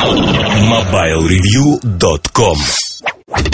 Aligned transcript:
MobileReview.com 0.00 2.56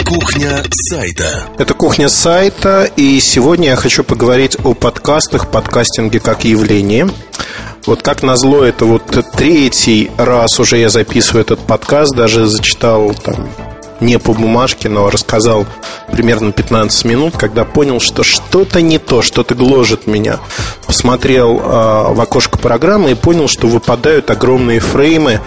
Кухня 0.05 0.63
сайта. 0.71 1.43
Это 1.57 1.73
кухня 1.73 2.07
сайта, 2.07 2.89
и 2.95 3.19
сегодня 3.19 3.71
я 3.71 3.75
хочу 3.75 4.05
поговорить 4.05 4.55
о 4.63 4.73
подкастах, 4.73 5.51
подкастинге 5.51 6.21
как 6.21 6.45
явлении. 6.45 7.05
Вот 7.85 8.01
как 8.01 8.23
назло, 8.23 8.63
это 8.63 8.85
вот 8.85 9.03
третий 9.33 10.09
раз 10.17 10.61
уже 10.61 10.77
я 10.77 10.89
записываю 10.89 11.41
этот 11.41 11.59
подкаст, 11.59 12.15
даже 12.15 12.47
зачитал 12.47 13.13
там 13.13 13.49
не 13.99 14.17
по 14.19 14.31
бумажке, 14.33 14.89
но 14.89 15.09
рассказал 15.09 15.65
примерно 16.11 16.53
15 16.53 17.05
минут, 17.05 17.35
когда 17.37 17.65
понял, 17.65 17.99
что 17.99 18.23
что-то 18.23 18.81
не 18.81 18.97
то, 18.99 19.21
что-то 19.21 19.53
гложет 19.55 20.07
меня. 20.07 20.39
Посмотрел 20.85 21.59
э, 21.59 22.13
в 22.13 22.21
окошко 22.21 22.57
программы 22.57 23.11
и 23.11 23.15
понял, 23.15 23.47
что 23.47 23.67
выпадают 23.67 24.29
огромные 24.29 24.79
фреймы, 24.79 25.41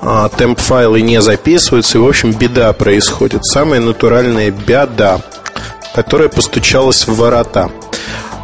э, 0.00 0.28
темп-файлы 0.36 1.00
не 1.00 1.20
записываются, 1.20 1.98
и, 1.98 2.00
в 2.00 2.06
общем, 2.06 2.32
беда 2.32 2.72
происходит. 2.72 3.44
Самая 3.44 3.80
натуральная 3.80 4.50
беда, 4.50 5.20
которая 5.94 6.28
постучалась 6.28 7.06
в 7.06 7.16
ворота. 7.16 7.70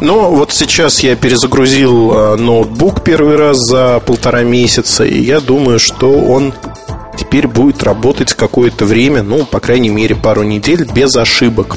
Но 0.00 0.32
вот 0.32 0.52
сейчас 0.52 1.00
я 1.00 1.14
перезагрузил 1.14 2.12
э, 2.12 2.36
ноутбук 2.36 3.04
первый 3.04 3.36
раз 3.36 3.58
за 3.58 4.00
полтора 4.00 4.42
месяца, 4.42 5.04
и 5.04 5.20
я 5.20 5.40
думаю, 5.40 5.78
что 5.78 6.12
он 6.12 6.52
теперь 7.16 7.46
будет 7.46 7.82
работать 7.82 8.32
какое-то 8.34 8.84
время, 8.84 9.22
ну, 9.22 9.44
по 9.44 9.60
крайней 9.60 9.90
мере, 9.90 10.14
пару 10.14 10.42
недель 10.42 10.88
без 10.92 11.14
ошибок. 11.14 11.76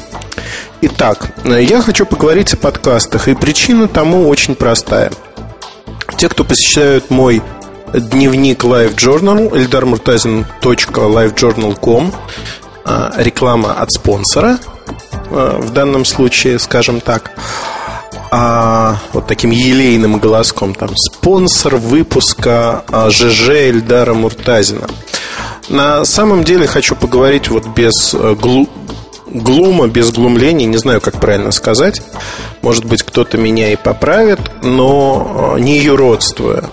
Итак, 0.80 1.30
я 1.44 1.80
хочу 1.80 2.04
поговорить 2.04 2.52
о 2.52 2.56
подкастах, 2.56 3.28
и 3.28 3.34
причина 3.34 3.88
тому 3.88 4.28
очень 4.28 4.54
простая. 4.54 5.12
Те, 6.16 6.28
кто 6.28 6.44
посещают 6.44 7.10
мой 7.10 7.42
дневник 7.92 8.64
Live 8.64 8.94
Journal, 8.94 9.50
eldarmurtazin.livejournal.com, 9.50 12.14
а, 12.84 13.12
реклама 13.16 13.74
от 13.74 13.92
спонсора, 13.92 14.58
а, 15.30 15.60
в 15.60 15.72
данном 15.72 16.04
случае, 16.04 16.58
скажем 16.58 17.00
так, 17.00 17.30
а, 18.30 18.98
вот 19.12 19.26
таким 19.26 19.50
елейным 19.50 20.18
голоском, 20.18 20.74
там, 20.74 20.90
спонсор 20.96 21.76
выпуска 21.76 22.84
ЖЖ 23.08 23.50
Эльдара 23.50 24.14
Муртазина– 24.14 24.86
на 25.68 26.04
самом 26.04 26.44
деле 26.44 26.66
хочу 26.66 26.94
поговорить 26.94 27.48
вот 27.48 27.66
без 27.66 28.14
э, 28.14 28.34
глу 28.34 28.68
глума, 29.26 29.88
без 29.88 30.12
глумления, 30.12 30.66
не 30.66 30.76
знаю, 30.76 31.00
как 31.00 31.20
правильно 31.20 31.50
сказать. 31.50 32.00
Может 32.62 32.84
быть, 32.84 33.02
кто-то 33.02 33.36
меня 33.36 33.72
и 33.72 33.76
поправит, 33.76 34.38
но 34.62 35.54
э, 35.56 35.60
не 35.60 35.78
юродствуя. 35.78 36.64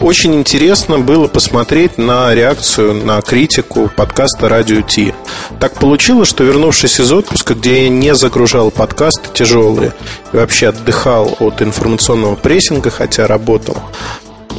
Очень 0.00 0.36
интересно 0.36 1.00
было 1.00 1.26
посмотреть 1.26 1.98
на 1.98 2.32
реакцию, 2.32 3.04
на 3.04 3.20
критику 3.20 3.90
подкаста 3.94 4.48
«Радио 4.48 4.80
Ти». 4.80 5.12
Так 5.58 5.74
получилось, 5.74 6.28
что 6.28 6.44
вернувшись 6.44 7.00
из 7.00 7.10
отпуска, 7.12 7.54
где 7.54 7.84
я 7.84 7.88
не 7.88 8.14
загружал 8.14 8.70
подкасты 8.70 9.28
тяжелые 9.34 9.92
и 10.32 10.36
вообще 10.36 10.68
отдыхал 10.68 11.36
от 11.40 11.62
информационного 11.62 12.36
прессинга, 12.36 12.90
хотя 12.90 13.26
работал, 13.26 13.76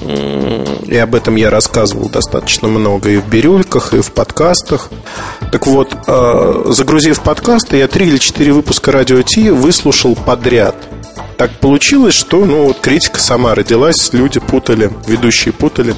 и 0.02 0.98
об 0.98 1.16
этом 1.16 1.36
я 1.36 1.50
рассказывал 1.50 2.09
достаточно 2.09 2.68
много 2.68 3.09
и 3.09 3.18
в 3.18 3.28
бирюльках, 3.28 3.94
и 3.94 4.02
в 4.02 4.12
подкастах. 4.12 4.90
Так 5.52 5.68
вот, 5.68 5.96
э, 6.08 6.64
загрузив 6.68 7.22
подкасты, 7.22 7.78
я 7.78 7.88
три 7.88 8.08
или 8.08 8.18
четыре 8.18 8.53
выпуска 8.53 8.92
радио 8.92 9.22
Ти 9.22 9.50
выслушал 9.52 10.16
подряд. 10.16 10.76
Так 11.38 11.52
получилось, 11.59 12.16
что 12.16 12.45
ну, 12.45 12.66
вот 12.66 12.80
критика 12.80 13.20
сама 13.20 13.56
родилась, 13.56 14.12
люди 14.14 14.39
путали, 14.39 14.92
ведущие 15.08 15.53
путали 15.53 15.95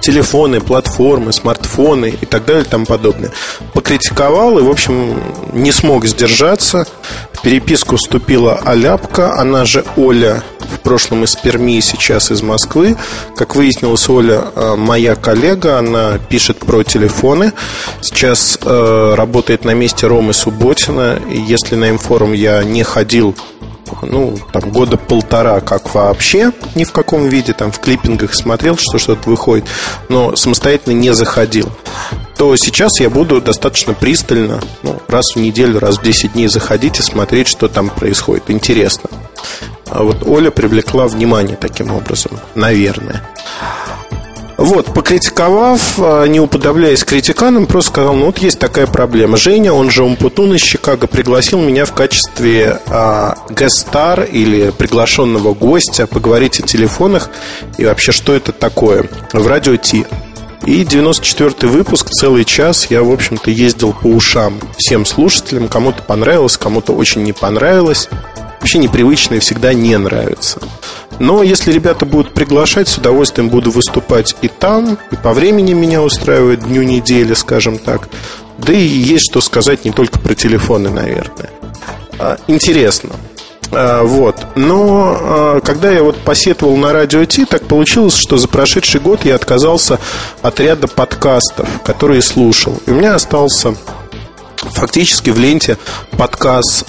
телефоны, 0.00 0.60
платформы, 0.60 1.32
смартфоны 1.32 2.16
и 2.20 2.26
так 2.26 2.46
далее 2.46 2.64
и 2.64 2.66
тому 2.68 2.86
подобное. 2.86 3.30
Покритиковал 3.74 4.58
и, 4.58 4.62
в 4.62 4.70
общем, 4.70 5.20
не 5.52 5.72
смог 5.72 6.06
сдержаться. 6.06 6.86
В 7.32 7.42
переписку 7.42 7.96
вступила 7.96 8.56
Аляпка, 8.64 9.38
она 9.38 9.64
же 9.64 9.84
Оля, 9.96 10.42
в 10.60 10.80
прошлом 10.80 11.24
из 11.24 11.36
Перми, 11.36 11.80
сейчас 11.80 12.30
из 12.30 12.42
Москвы. 12.42 12.96
Как 13.36 13.54
выяснилось, 13.54 14.08
Оля 14.08 14.44
э, 14.54 14.76
моя 14.76 15.14
коллега, 15.14 15.78
она 15.78 16.18
пишет 16.18 16.58
про 16.58 16.82
телефоны. 16.82 17.52
Сейчас 18.00 18.58
э, 18.62 19.14
работает 19.14 19.64
на 19.64 19.74
месте 19.74 20.06
Ромы 20.06 20.32
Субботина. 20.32 21.18
Если 21.30 21.74
на 21.74 21.90
информ 21.90 22.32
я 22.32 22.64
не 22.64 22.82
ходил 22.82 23.36
ну, 24.02 24.36
там, 24.52 24.70
года 24.70 24.96
полтора, 24.96 25.60
как 25.60 25.94
вообще, 25.94 26.52
ни 26.74 26.84
в 26.84 26.92
каком 26.92 27.28
виде, 27.28 27.52
там, 27.52 27.72
в 27.72 27.80
клиппингах 27.80 28.34
смотрел, 28.34 28.76
что 28.76 28.98
что-то 28.98 29.28
выходит, 29.28 29.66
но 30.08 30.36
самостоятельно 30.36 30.94
не 30.94 31.12
заходил, 31.12 31.70
то 32.36 32.54
сейчас 32.56 33.00
я 33.00 33.10
буду 33.10 33.40
достаточно 33.40 33.94
пристально, 33.94 34.60
ну, 34.82 35.00
раз 35.08 35.34
в 35.34 35.36
неделю, 35.36 35.78
раз 35.78 35.98
в 35.98 36.02
10 36.02 36.34
дней 36.34 36.48
заходить 36.48 36.98
и 37.00 37.02
смотреть, 37.02 37.48
что 37.48 37.68
там 37.68 37.90
происходит. 37.90 38.44
Интересно. 38.48 39.10
А 39.90 40.02
вот 40.02 40.22
Оля 40.26 40.50
привлекла 40.50 41.08
внимание 41.08 41.56
таким 41.56 41.90
образом, 41.90 42.38
наверное. 42.54 43.22
Вот, 44.58 44.86
покритиковав, 44.92 45.94
а, 45.98 46.26
не 46.26 46.40
уподобляясь 46.40 47.04
критиканам, 47.04 47.66
просто 47.66 47.92
сказал, 47.92 48.16
ну 48.16 48.26
вот 48.26 48.38
есть 48.38 48.58
такая 48.58 48.88
проблема. 48.88 49.36
Женя, 49.36 49.72
он 49.72 49.88
же 49.88 50.02
Умпутун 50.02 50.52
из 50.52 50.62
Чикаго, 50.62 51.06
пригласил 51.06 51.60
меня 51.60 51.84
в 51.84 51.92
качестве 51.92 52.80
а, 52.88 53.38
гестар 53.48 54.24
или 54.24 54.70
приглашенного 54.70 55.54
гостя 55.54 56.08
поговорить 56.08 56.58
о 56.58 56.64
телефонах 56.64 57.30
и 57.78 57.84
вообще, 57.84 58.10
что 58.10 58.34
это 58.34 58.50
такое 58.50 59.08
в 59.32 59.46
радио 59.46 59.76
Ти. 59.76 60.06
И 60.66 60.82
94-й 60.82 61.68
выпуск, 61.68 62.10
целый 62.10 62.44
час, 62.44 62.88
я, 62.90 63.04
в 63.04 63.12
общем-то, 63.12 63.52
ездил 63.52 63.92
по 63.92 64.08
ушам 64.08 64.58
всем 64.76 65.06
слушателям. 65.06 65.68
Кому-то 65.68 66.02
понравилось, 66.02 66.56
кому-то 66.56 66.94
очень 66.94 67.22
не 67.22 67.32
понравилось. 67.32 68.08
Вообще 68.58 68.78
непривычные 68.78 69.38
всегда 69.38 69.72
не 69.72 69.96
нравятся. 69.96 70.58
Но 71.18 71.42
если 71.42 71.72
ребята 71.72 72.06
будут 72.06 72.32
приглашать, 72.32 72.88
с 72.88 72.98
удовольствием 72.98 73.48
буду 73.48 73.70
выступать 73.70 74.36
и 74.42 74.48
там, 74.48 74.98
и 75.10 75.16
по 75.16 75.32
времени 75.32 75.72
меня 75.72 76.02
устраивает 76.02 76.60
дню 76.60 76.82
недели, 76.82 77.34
скажем 77.34 77.78
так. 77.78 78.08
Да 78.58 78.72
и 78.72 78.78
есть 78.78 79.30
что 79.30 79.40
сказать 79.40 79.84
не 79.84 79.92
только 79.92 80.18
про 80.18 80.34
телефоны, 80.34 80.90
наверное. 80.90 81.50
А, 82.18 82.38
интересно. 82.46 83.10
А, 83.70 84.02
вот. 84.02 84.36
Но 84.56 85.16
а, 85.20 85.60
когда 85.60 85.90
я 85.90 86.02
вот 86.02 86.16
посетовал 86.18 86.76
на 86.76 86.92
радио 86.92 87.24
Ти, 87.24 87.44
так 87.44 87.64
получилось, 87.64 88.14
что 88.14 88.38
за 88.38 88.48
прошедший 88.48 89.00
год 89.00 89.24
я 89.24 89.34
отказался 89.34 89.98
от 90.42 90.60
ряда 90.60 90.88
подкастов, 90.88 91.68
которые 91.84 92.22
слушал. 92.22 92.80
И 92.86 92.90
у 92.90 92.94
меня 92.94 93.14
остался 93.14 93.74
фактически 94.56 95.30
в 95.30 95.38
ленте 95.38 95.78
подкаст 96.16 96.84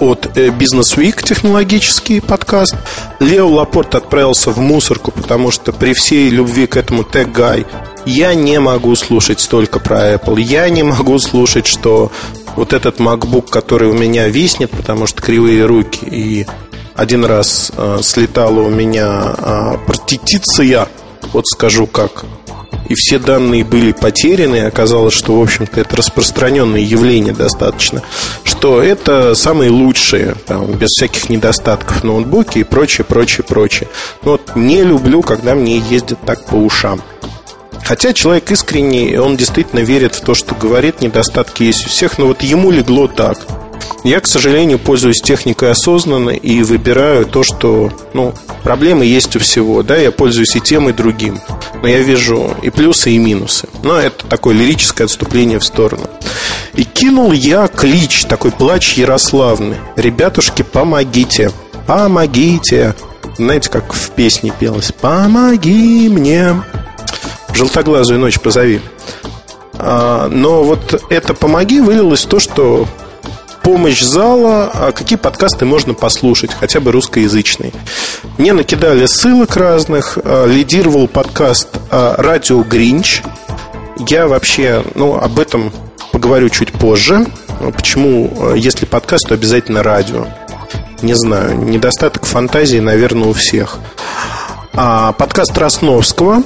от 0.00 0.36
э, 0.36 0.48
Business 0.48 0.96
Week, 0.96 1.22
технологический 1.22 2.20
подкаст. 2.20 2.76
Лео 3.20 3.48
Лапорт 3.48 3.94
отправился 3.94 4.50
в 4.50 4.58
мусорку, 4.58 5.10
потому 5.10 5.50
что 5.50 5.72
при 5.72 5.92
всей 5.92 6.30
любви 6.30 6.66
к 6.66 6.76
этому 6.76 7.02
Tech 7.02 7.32
Guy 7.32 7.66
я 8.06 8.34
не 8.34 8.58
могу 8.58 8.94
слушать 8.96 9.40
столько 9.40 9.80
про 9.80 10.14
Apple. 10.14 10.40
Я 10.40 10.68
не 10.70 10.82
могу 10.82 11.18
слушать, 11.18 11.66
что 11.66 12.10
вот 12.56 12.72
этот 12.72 12.98
MacBook, 12.98 13.50
который 13.50 13.88
у 13.88 13.94
меня 13.94 14.28
виснет, 14.28 14.70
потому 14.70 15.06
что 15.06 15.22
кривые 15.22 15.64
руки, 15.66 16.04
и 16.04 16.46
один 16.94 17.24
раз 17.24 17.70
э, 17.76 18.00
слетала 18.02 18.60
у 18.60 18.70
меня 18.70 19.34
э, 19.36 19.78
партитиция, 19.86 20.88
вот 21.32 21.46
скажу 21.46 21.86
как, 21.86 22.24
и 22.88 22.94
все 22.94 23.18
данные 23.18 23.64
были 23.64 23.92
потеряны, 23.92 24.64
оказалось, 24.64 25.14
что, 25.14 25.38
в 25.38 25.42
общем-то, 25.42 25.80
это 25.80 25.96
распространенное 25.96 26.80
явление 26.80 27.34
достаточно, 27.34 28.02
что 28.44 28.82
это 28.82 29.34
самые 29.34 29.70
лучшие, 29.70 30.34
там, 30.46 30.72
без 30.72 30.90
всяких 30.90 31.28
недостатков 31.28 32.04
ноутбуки 32.04 32.58
и 32.58 32.64
прочее, 32.64 33.04
прочее, 33.04 33.44
прочее. 33.44 33.88
Но 34.22 34.32
вот 34.32 34.56
не 34.56 34.82
люблю, 34.82 35.22
когда 35.22 35.54
мне 35.54 35.78
ездят 35.78 36.18
так 36.24 36.44
по 36.46 36.54
ушам. 36.54 37.02
Хотя 37.84 38.12
человек 38.12 38.50
искренний, 38.50 39.16
он 39.16 39.36
действительно 39.36 39.80
верит 39.80 40.14
в 40.14 40.20
то, 40.20 40.34
что 40.34 40.54
говорит, 40.54 41.00
недостатки 41.00 41.62
есть 41.62 41.86
у 41.86 41.88
всех, 41.88 42.18
но 42.18 42.26
вот 42.26 42.42
ему 42.42 42.70
легло 42.70 43.06
так– 43.06 43.38
я, 44.04 44.20
к 44.20 44.26
сожалению, 44.26 44.78
пользуюсь 44.78 45.20
техникой 45.20 45.70
осознанно 45.70 46.30
и 46.30 46.62
выбираю 46.62 47.26
то, 47.26 47.42
что, 47.42 47.92
ну, 48.14 48.32
проблемы 48.62 49.04
есть 49.04 49.34
у 49.36 49.38
всего, 49.40 49.82
да, 49.82 49.96
я 49.96 50.12
пользуюсь 50.12 50.54
и 50.54 50.60
тем, 50.60 50.88
и 50.88 50.92
другим. 50.92 51.40
Но 51.82 51.88
я 51.88 52.00
вижу 52.00 52.56
и 52.62 52.70
плюсы, 52.70 53.10
и 53.12 53.18
минусы. 53.18 53.68
Но 53.82 53.96
это 53.96 54.26
такое 54.26 54.54
лирическое 54.54 55.06
отступление 55.06 55.58
в 55.58 55.64
сторону. 55.64 56.08
И 56.74 56.84
кинул 56.84 57.32
я 57.32 57.68
клич, 57.68 58.24
такой 58.24 58.50
плач 58.50 58.94
Ярославный. 58.94 59.76
Ребятушки, 59.96 60.62
помогите, 60.62 61.52
помогите. 61.86 62.94
Знаете, 63.36 63.70
как 63.70 63.92
в 63.92 64.10
песне 64.10 64.52
пелось? 64.58 64.92
Помоги 64.92 66.08
мне. 66.08 66.62
Желтоглазую 67.54 68.18
ночь 68.18 68.40
позови. 68.40 68.80
А, 69.74 70.28
но 70.28 70.64
вот 70.64 71.04
это 71.08 71.34
«помоги» 71.34 71.80
вылилось 71.80 72.24
в 72.24 72.28
то, 72.28 72.40
что 72.40 72.88
помощь 73.68 74.00
зала, 74.00 74.70
а 74.72 74.92
какие 74.92 75.18
подкасты 75.18 75.66
можно 75.66 75.92
послушать, 75.92 76.54
хотя 76.58 76.80
бы 76.80 76.90
русскоязычные. 76.90 77.70
Мне 78.38 78.54
накидали 78.54 79.04
ссылок 79.04 79.58
разных, 79.58 80.16
а, 80.24 80.46
лидировал 80.46 81.06
подкаст 81.06 81.68
«Радио 81.90 82.62
Гринч». 82.62 83.20
Я 84.08 84.26
вообще, 84.26 84.82
ну, 84.94 85.16
об 85.16 85.38
этом 85.38 85.70
поговорю 86.12 86.48
чуть 86.48 86.72
позже. 86.72 87.26
Почему, 87.74 88.54
если 88.54 88.86
подкаст, 88.86 89.28
то 89.28 89.34
обязательно 89.34 89.82
радио. 89.82 90.26
Не 91.02 91.12
знаю, 91.12 91.58
недостаток 91.58 92.24
фантазии, 92.24 92.78
наверное, 92.78 93.28
у 93.28 93.34
всех. 93.34 93.80
А 94.72 95.12
подкаст 95.12 95.58
Росновского 95.58 96.42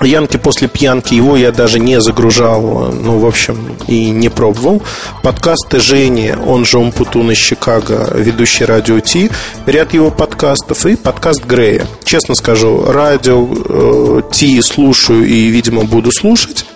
Янки 0.00 0.36
после 0.36 0.68
пьянки, 0.68 1.14
его 1.14 1.36
я 1.36 1.52
даже 1.52 1.78
не 1.78 2.00
загружал, 2.00 2.92
ну, 2.92 3.18
в 3.18 3.26
общем, 3.26 3.76
и 3.86 4.10
не 4.10 4.28
пробовал. 4.28 4.82
Подкасты 5.22 5.80
Жени, 5.80 6.34
он 6.46 6.64
же 6.64 6.78
Умпутун 6.78 7.30
из 7.30 7.38
Чикаго, 7.38 8.10
ведущий 8.14 8.64
радио 8.64 9.00
Ти, 9.00 9.30
ряд 9.66 9.94
его 9.94 10.10
подкастов 10.10 10.84
и 10.86 10.96
подкаст 10.96 11.44
Грея. 11.44 11.86
Честно 12.04 12.34
скажу, 12.34 12.84
радио 12.86 13.48
э, 13.48 14.62
слушаю 14.62 15.26
и, 15.26 15.46
видимо, 15.48 15.84
буду 15.84 16.10
слушать. 16.12 16.66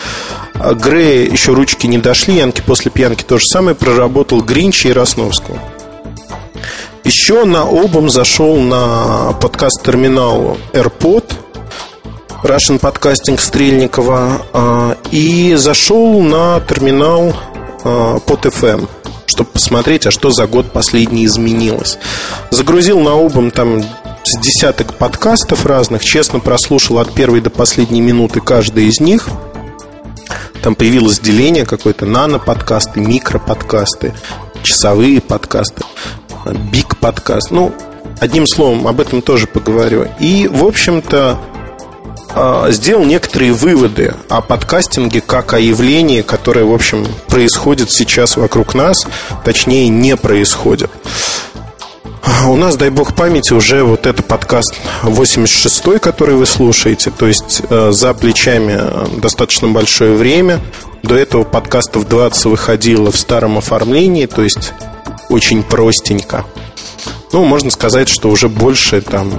А 0.54 0.74
Грея 0.74 1.30
еще 1.30 1.52
ручки 1.52 1.86
не 1.86 1.98
дошли, 1.98 2.34
Янки 2.34 2.62
после 2.64 2.90
пьянки 2.90 3.22
то 3.22 3.38
же 3.38 3.46
самое, 3.46 3.74
проработал 3.74 4.42
Гринча 4.42 4.88
и 4.88 4.92
Росновского. 4.92 5.58
Еще 7.04 7.44
на 7.44 7.62
обум 7.62 8.10
зашел 8.10 8.56
на 8.56 9.32
подкаст 9.40 9.82
терминал 9.82 10.56
AirPod– 10.72 11.24
Russian 12.42 12.80
Podcasting 12.80 13.38
Стрельникова 13.38 14.42
а, 14.52 14.96
и 15.10 15.54
зашел 15.56 16.20
на 16.20 16.60
терминал 16.60 17.34
а, 17.84 18.18
под 18.20 18.46
FM 18.46 18.88
чтобы 19.28 19.50
посмотреть, 19.50 20.06
а 20.06 20.10
что 20.10 20.30
за 20.30 20.46
год 20.46 20.72
последний 20.72 21.26
изменилось. 21.26 21.98
Загрузил 22.50 22.98
на 22.98 23.12
обум 23.12 23.50
там 23.50 23.82
с 23.82 24.38
десяток 24.40 24.94
подкастов 24.94 25.66
разных, 25.66 26.02
честно 26.02 26.40
прослушал 26.40 26.98
от 26.98 27.12
первой 27.12 27.40
до 27.40 27.50
последней 27.50 28.00
минуты 28.00 28.40
каждый 28.40 28.86
из 28.86 29.00
них. 29.00 29.28
Там 30.62 30.74
появилось 30.74 31.20
деление 31.20 31.66
какое-то 31.66 32.06
нано-подкасты, 32.06 33.00
микро-подкасты, 33.00 34.14
часовые 34.62 35.20
подкасты, 35.20 35.84
биг-подкаст. 36.72 37.50
Ну, 37.50 37.74
одним 38.20 38.46
словом, 38.46 38.88
об 38.88 38.98
этом 38.98 39.22
тоже 39.22 39.46
поговорю. 39.46 40.08
И, 40.18 40.48
в 40.48 40.64
общем-то, 40.64 41.38
а, 41.38 41.57
сделал 42.70 43.04
некоторые 43.04 43.52
выводы 43.52 44.14
о 44.28 44.40
подкастинге 44.40 45.20
как 45.20 45.52
о 45.52 45.58
явлении, 45.58 46.22
которое, 46.22 46.64
в 46.64 46.72
общем, 46.72 47.06
происходит 47.28 47.90
сейчас 47.90 48.36
вокруг 48.36 48.74
нас, 48.74 49.06
точнее, 49.44 49.88
не 49.88 50.16
происходит. 50.16 50.90
У 52.46 52.56
нас, 52.56 52.76
дай 52.76 52.90
бог 52.90 53.14
памяти, 53.14 53.52
уже 53.52 53.82
вот 53.82 54.06
это 54.06 54.22
подкаст 54.22 54.74
86-й, 55.02 55.98
который 55.98 56.34
вы 56.34 56.46
слушаете, 56.46 57.10
то 57.10 57.26
есть 57.26 57.62
э, 57.68 57.90
за 57.92 58.14
плечами 58.14 58.76
э, 58.78 59.06
достаточно 59.20 59.68
большое 59.68 60.14
время. 60.14 60.60
До 61.02 61.14
этого 61.14 61.44
подкастов 61.44 62.08
20 62.08 62.44
выходило 62.46 63.10
в 63.10 63.16
старом 63.16 63.58
оформлении, 63.58 64.26
то 64.26 64.42
есть 64.42 64.72
очень 65.28 65.62
простенько. 65.62 66.44
Ну, 67.32 67.44
можно 67.44 67.70
сказать, 67.70 68.08
что 68.08 68.30
уже 68.30 68.48
больше 68.48 69.00
там 69.00 69.32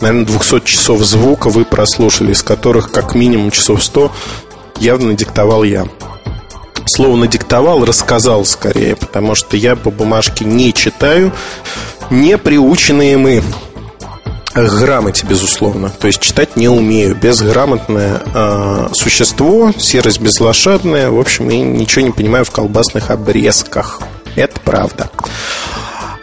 наверное, 0.00 0.26
200 0.26 0.60
часов 0.64 1.02
звука 1.02 1.48
вы 1.48 1.64
прослушали, 1.64 2.32
из 2.32 2.42
которых 2.42 2.90
как 2.90 3.14
минимум 3.14 3.50
часов 3.50 3.82
100 3.82 4.12
явно 4.78 5.14
диктовал 5.14 5.64
я. 5.64 5.86
Слово 6.86 7.16
надиктовал, 7.16 7.84
рассказал 7.84 8.44
скорее, 8.44 8.96
потому 8.96 9.34
что 9.34 9.56
я 9.56 9.76
по 9.76 9.90
бумажке 9.90 10.44
не 10.44 10.72
читаю, 10.72 11.32
не 12.10 12.38
приученные 12.38 13.18
мы 13.18 13.42
грамоте, 14.54 15.26
безусловно. 15.26 15.90
То 15.90 16.06
есть 16.06 16.20
читать 16.20 16.56
не 16.56 16.68
умею. 16.68 17.14
Безграмотное 17.14 18.22
э, 18.34 18.88
существо, 18.92 19.72
серость 19.78 20.20
безлошадная. 20.20 21.10
В 21.10 21.20
общем, 21.20 21.48
я 21.48 21.60
ничего 21.60 22.06
не 22.06 22.12
понимаю 22.12 22.44
в 22.44 22.50
колбасных 22.50 23.10
обрезках. 23.10 24.00
Это 24.34 24.58
правда. 24.60 25.10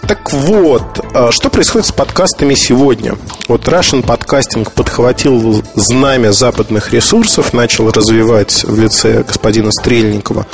Так 0.08 0.32
вот, 0.32 1.04
а, 1.16 1.32
что 1.32 1.50
происходит 1.50 1.88
с 1.88 1.92
подкастами 1.92 2.54
сегодня? 2.54 3.16
Вот 3.48 3.68
Russian 3.68 4.06
Podcasting 4.06 4.70
подхватил 4.72 5.64
знамя 5.74 6.32
западных 6.32 6.94
ресурсов, 6.94 7.54
начал 7.54 7.90
развивать 7.90 8.64
в 8.64 8.80
лице 8.80 9.24
господина 9.24 9.72
Стрельникова 9.72 10.46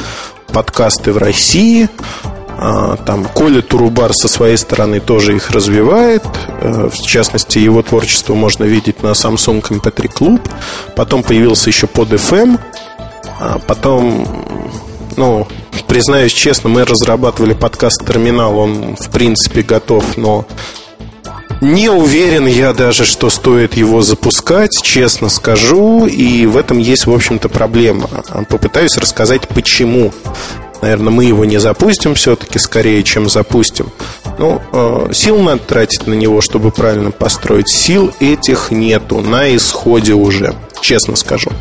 подкасты 0.53 1.11
в 1.11 1.17
России. 1.17 1.89
А, 2.57 2.95
там 2.95 3.25
Коля 3.25 3.61
Турубар 3.61 4.13
со 4.13 4.29
своей 4.29 4.55
стороны 4.55 5.01
тоже 5.01 5.35
их 5.35 5.51
развивает. 5.51 6.23
А, 6.47 6.89
в 6.89 7.01
частности, 7.01 7.59
его 7.59 7.81
творчество 7.81 8.33
можно 8.33 8.63
видеть 8.63 9.03
на 9.03 9.09
Samsung 9.09 9.61
MP3 9.61 10.13
Club. 10.13 10.49
Потом 10.95 11.23
появился 11.23 11.69
еще 11.69 11.87
под 11.87 12.13
FM. 12.13 12.57
Потом 13.67 14.71
ну, 15.17 15.47
признаюсь 15.87 16.31
честно, 16.33 16.69
мы 16.69 16.85
разрабатывали 16.85 17.53
подкаст 17.53 18.05
«Терминал», 18.05 18.57
он, 18.57 18.95
в 18.95 19.09
принципе, 19.09 19.61
готов, 19.61 20.17
но 20.17 20.45
не 21.61 21.89
уверен 21.89 22.47
я 22.47 22.73
даже, 22.73 23.05
что 23.05 23.29
стоит 23.29 23.75
его 23.75 24.01
запускать, 24.01 24.71
честно 24.81 25.29
скажу, 25.29 26.07
и 26.07 26.47
в 26.47 26.57
этом 26.57 26.79
есть, 26.79 27.05
в 27.05 27.13
общем-то, 27.13 27.49
проблема. 27.49 28.09
Попытаюсь 28.49 28.97
рассказать, 28.97 29.47
почему. 29.47 30.11
Наверное, 30.81 31.11
мы 31.11 31.25
его 31.25 31.45
не 31.45 31.59
запустим 31.59 32.15
все-таки 32.15 32.57
скорее, 32.57 33.03
чем 33.03 33.29
запустим. 33.29 33.91
Ну, 34.39 34.59
э, 34.73 35.13
сил 35.13 35.37
надо 35.37 35.59
тратить 35.59 36.07
на 36.07 36.13
него, 36.13 36.41
чтобы 36.41 36.71
правильно 36.71 37.11
построить. 37.11 37.69
Сил 37.69 38.11
этих 38.19 38.71
нету, 38.71 39.21
на 39.21 39.55
исходе 39.55 40.13
уже, 40.13 40.55
честно 40.81 41.15
скажу. 41.15 41.51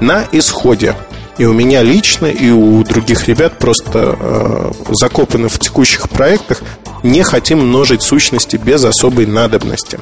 На 0.00 0.24
исходе. 0.32 0.96
И 1.38 1.44
у 1.44 1.52
меня 1.52 1.82
лично, 1.82 2.26
и 2.26 2.50
у 2.50 2.82
других 2.84 3.26
ребят 3.26 3.58
просто 3.58 4.16
э, 4.18 4.72
закопаны 4.92 5.48
в 5.48 5.58
текущих 5.58 6.08
проектах, 6.10 6.62
не 7.02 7.22
хотим 7.22 7.66
множить 7.66 8.02
сущности 8.02 8.56
без 8.56 8.84
особой 8.84 9.26
надобности. 9.26 9.98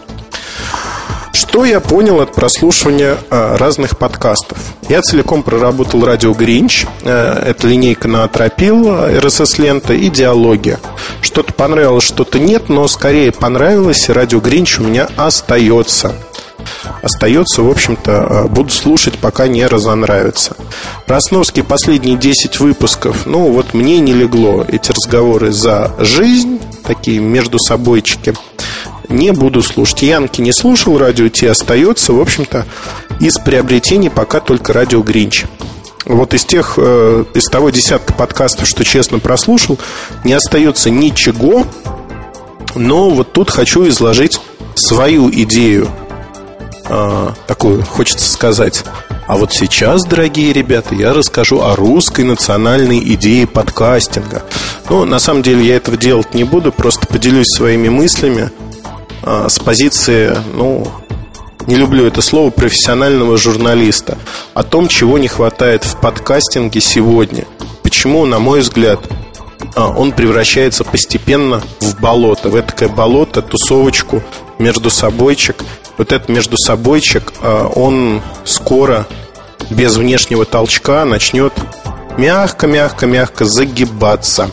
Что 1.32 1.64
я 1.64 1.80
понял 1.80 2.20
от 2.20 2.34
прослушивания 2.34 3.16
э, 3.30 3.56
разных 3.56 3.96
подкастов? 3.96 4.58
Я 4.88 5.02
целиком 5.02 5.42
проработал 5.42 6.04
радио 6.04 6.32
Гринч. 6.32 6.86
Э, 7.02 7.42
это 7.46 7.68
линейка 7.68 8.08
на 8.08 8.24
Атропил, 8.24 8.88
RSS-лента 8.88 9.94
и 9.94 10.10
диалоги. 10.10 10.78
Что-то 11.22 11.52
понравилось, 11.52 12.04
что-то 12.04 12.38
нет, 12.38 12.68
но 12.68 12.86
скорее 12.88 13.32
понравилось. 13.32 14.08
Радио 14.08 14.40
Гринч 14.40 14.80
у 14.80 14.82
меня 14.82 15.08
остается 15.16 16.14
остается, 17.02 17.62
в 17.62 17.70
общем-то, 17.70 18.10
э, 18.12 18.48
буду 18.48 18.70
слушать, 18.70 19.18
пока 19.18 19.48
не 19.48 19.66
разонравится. 19.66 20.56
Росновский 21.06 21.62
последние 21.62 22.16
10 22.16 22.60
выпусков, 22.60 23.26
ну, 23.26 23.52
вот 23.52 23.74
мне 23.74 24.00
не 24.00 24.12
легло 24.12 24.64
эти 24.66 24.92
разговоры 24.92 25.52
за 25.52 25.92
жизнь, 25.98 26.60
такие 26.84 27.20
между 27.20 27.58
собойчики, 27.58 28.34
не 29.08 29.32
буду 29.32 29.62
слушать. 29.62 30.02
Янки 30.02 30.40
не 30.40 30.52
слушал, 30.52 30.96
радио 30.96 31.28
Ти 31.28 31.46
остается, 31.46 32.12
в 32.12 32.20
общем-то, 32.20 32.66
из 33.18 33.38
приобретений 33.38 34.08
пока 34.08 34.40
только 34.40 34.72
радио 34.72 35.02
Гринч. 35.02 35.44
Вот 36.06 36.32
из 36.32 36.44
тех, 36.44 36.74
э, 36.76 37.24
из 37.34 37.44
того 37.46 37.70
десятка 37.70 38.12
подкастов, 38.14 38.66
что 38.66 38.84
честно 38.84 39.18
прослушал, 39.18 39.78
не 40.24 40.32
остается 40.32 40.90
ничего, 40.90 41.66
но 42.74 43.10
вот 43.10 43.32
тут 43.32 43.50
хочу 43.50 43.86
изложить 43.88 44.40
свою 44.74 45.30
идею 45.30 45.88
э, 46.90 47.28
такую, 47.46 47.82
хочется 47.82 48.30
сказать. 48.30 48.84
А 49.26 49.36
вот 49.36 49.52
сейчас, 49.52 50.02
дорогие 50.04 50.52
ребята, 50.52 50.94
я 50.94 51.12
расскажу 51.12 51.60
о 51.60 51.76
русской 51.76 52.24
национальной 52.24 52.98
идее 53.14 53.46
подкастинга. 53.46 54.42
Ну, 54.88 55.04
на 55.04 55.20
самом 55.20 55.42
деле 55.42 55.64
я 55.64 55.76
этого 55.76 55.96
делать 55.96 56.34
не 56.34 56.44
буду, 56.44 56.72
просто 56.72 57.06
поделюсь 57.06 57.46
своими 57.48 57.88
мыслями 57.88 58.50
э, 59.22 59.46
с 59.48 59.58
позиции, 59.60 60.36
ну, 60.54 60.86
не 61.66 61.76
люблю 61.76 62.06
это 62.06 62.22
слово, 62.22 62.50
профессионального 62.50 63.36
журналиста, 63.36 64.18
о 64.54 64.64
том, 64.64 64.88
чего 64.88 65.18
не 65.18 65.28
хватает 65.28 65.84
в 65.84 65.96
подкастинге 66.00 66.80
сегодня. 66.80 67.44
Почему, 67.82 68.26
на 68.26 68.40
мой 68.40 68.60
взгляд, 68.60 69.00
он 69.76 70.12
превращается 70.12 70.84
постепенно 70.84 71.62
в 71.80 72.00
болото, 72.00 72.48
в 72.48 72.54
это 72.54 72.88
болото, 72.88 73.42
тусовочку 73.42 74.22
между 74.58 74.90
собойчик– 74.90 75.64
вот 76.00 76.12
этот 76.12 76.30
между 76.30 76.56
собойчик, 76.56 77.30
а, 77.42 77.66
он 77.66 78.22
скоро 78.44 79.06
без 79.68 79.98
внешнего 79.98 80.46
толчка 80.46 81.04
начнет 81.04 81.52
мягко-мягко-мягко 82.16 83.44
загибаться. 83.44 84.50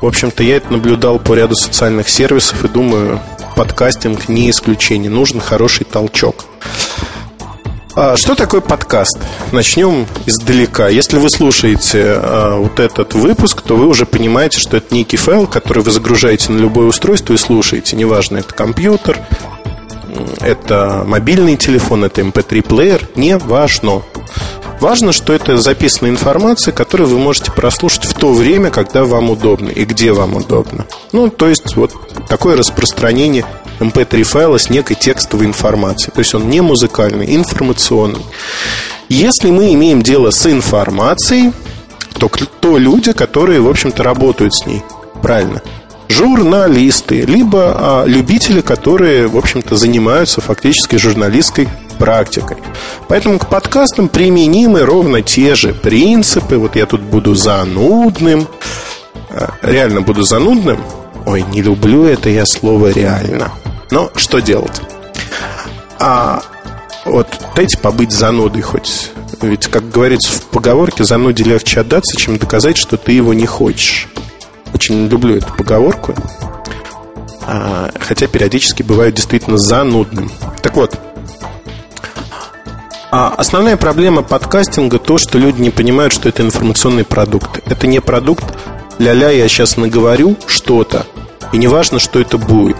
В 0.00 0.06
общем-то, 0.06 0.44
я 0.44 0.58
это 0.58 0.72
наблюдал 0.72 1.18
по 1.18 1.34
ряду 1.34 1.56
социальных 1.56 2.08
сервисов 2.08 2.64
и 2.64 2.68
думаю, 2.68 3.20
подкастинг 3.56 4.28
не 4.28 4.48
исключение. 4.48 5.10
Нужен 5.10 5.40
хороший 5.40 5.86
толчок. 5.86 6.44
А, 7.96 8.16
что 8.16 8.34
такое 8.34 8.60
подкаст? 8.60 9.18
Начнем 9.52 10.06
издалека. 10.26 10.88
Если 10.88 11.16
вы 11.16 11.30
слушаете 11.30 12.16
а, 12.16 12.58
вот 12.58 12.80
этот 12.80 13.14
выпуск, 13.14 13.62
то 13.62 13.76
вы 13.76 13.86
уже 13.86 14.04
понимаете, 14.04 14.58
что 14.58 14.76
это 14.76 14.92
некий 14.92 15.16
файл, 15.16 15.46
который 15.46 15.84
вы 15.84 15.92
загружаете 15.92 16.50
на 16.50 16.58
любое 16.58 16.86
устройство 16.86 17.34
и 17.34 17.36
слушаете. 17.36 17.94
Неважно, 17.94 18.38
это 18.38 18.52
компьютер, 18.52 19.20
это 20.40 21.04
мобильный 21.06 21.56
телефон, 21.56 22.04
это 22.04 22.22
MP3-плеер, 22.22 23.02
эм 23.14 23.20
не 23.20 23.38
важно. 23.38 24.02
Важно, 24.80 25.12
что 25.12 25.32
это 25.32 25.56
записанная 25.58 26.10
информация, 26.10 26.72
которую 26.72 27.08
вы 27.08 27.18
можете 27.18 27.52
прослушать 27.52 28.06
в 28.06 28.14
то 28.14 28.32
время, 28.32 28.70
когда 28.70 29.04
вам 29.04 29.30
удобно 29.30 29.70
и 29.70 29.84
где 29.84 30.12
вам 30.12 30.34
удобно. 30.34 30.84
Ну, 31.12 31.30
то 31.30 31.48
есть, 31.48 31.76
вот 31.76 31.92
такое 32.28 32.56
распространение 32.56 33.44
MP3 33.80 34.18
эм 34.18 34.24
файла 34.24 34.58
с 34.58 34.70
некой 34.70 34.96
текстовой 34.96 35.46
информацией. 35.46 36.12
То 36.14 36.20
есть 36.20 36.34
он 36.34 36.48
не 36.48 36.60
музыкальный, 36.60 37.34
информационный. 37.34 38.24
Если 39.08 39.50
мы 39.50 39.72
имеем 39.74 40.02
дело 40.02 40.30
с 40.30 40.46
информацией, 40.46 41.52
то, 42.18 42.28
то 42.60 42.78
люди, 42.78 43.12
которые, 43.12 43.60
в 43.60 43.68
общем-то, 43.68 44.02
работают 44.02 44.54
с 44.54 44.66
ней. 44.66 44.82
Правильно 45.22 45.62
журналисты, 46.14 47.22
либо 47.22 47.74
а, 47.76 48.04
любители, 48.06 48.60
которые, 48.60 49.26
в 49.26 49.36
общем-то, 49.36 49.76
занимаются 49.76 50.40
фактически 50.40 50.96
журналистской 50.96 51.68
практикой. 51.98 52.58
Поэтому 53.08 53.38
к 53.38 53.48
подкастам 53.48 54.08
применимы 54.08 54.82
ровно 54.82 55.22
те 55.22 55.54
же 55.54 55.72
принципы. 55.72 56.56
Вот 56.56 56.76
я 56.76 56.86
тут 56.86 57.00
буду 57.00 57.34
занудным. 57.34 58.46
А, 59.30 59.54
реально 59.62 60.02
буду 60.02 60.22
занудным. 60.22 60.80
Ой, 61.26 61.42
не 61.42 61.62
люблю 61.62 62.04
это 62.04 62.28
я 62.28 62.44
слово 62.46 62.92
реально. 62.92 63.50
Но 63.90 64.10
что 64.16 64.40
делать? 64.40 64.80
А 65.98 66.42
вот 67.04 67.28
дайте 67.54 67.78
побыть 67.78 68.12
занудой 68.12 68.62
хоть. 68.62 69.10
Ведь, 69.40 69.66
как 69.66 69.90
говорится 69.90 70.32
в 70.32 70.42
поговорке, 70.44 71.04
зануде 71.04 71.44
легче 71.44 71.80
отдаться, 71.80 72.16
чем 72.16 72.38
доказать, 72.38 72.76
что 72.76 72.96
ты 72.96 73.12
его 73.12 73.34
не 73.34 73.46
хочешь. 73.46 74.08
Очень 74.72 75.06
люблю 75.08 75.36
эту 75.36 75.52
поговорку. 75.54 76.14
А, 77.46 77.90
хотя 78.00 78.26
периодически 78.26 78.82
бывает 78.82 79.14
действительно 79.14 79.58
занудным. 79.58 80.30
Так 80.62 80.76
вот, 80.76 80.98
а 83.10 83.32
основная 83.36 83.76
проблема 83.76 84.22
подкастинга 84.22 84.98
то, 84.98 85.18
что 85.18 85.38
люди 85.38 85.60
не 85.60 85.70
понимают, 85.70 86.12
что 86.12 86.28
это 86.28 86.42
информационный 86.42 87.04
продукт. 87.04 87.60
Это 87.66 87.86
не 87.86 88.00
продукт 88.00 88.44
ля-ля, 88.98 89.30
я 89.30 89.46
сейчас 89.48 89.76
наговорю 89.76 90.36
что-то, 90.46 91.06
и 91.54 91.56
не 91.56 91.68
важно, 91.68 92.00
что 92.00 92.18
это 92.18 92.36
будет. 92.36 92.76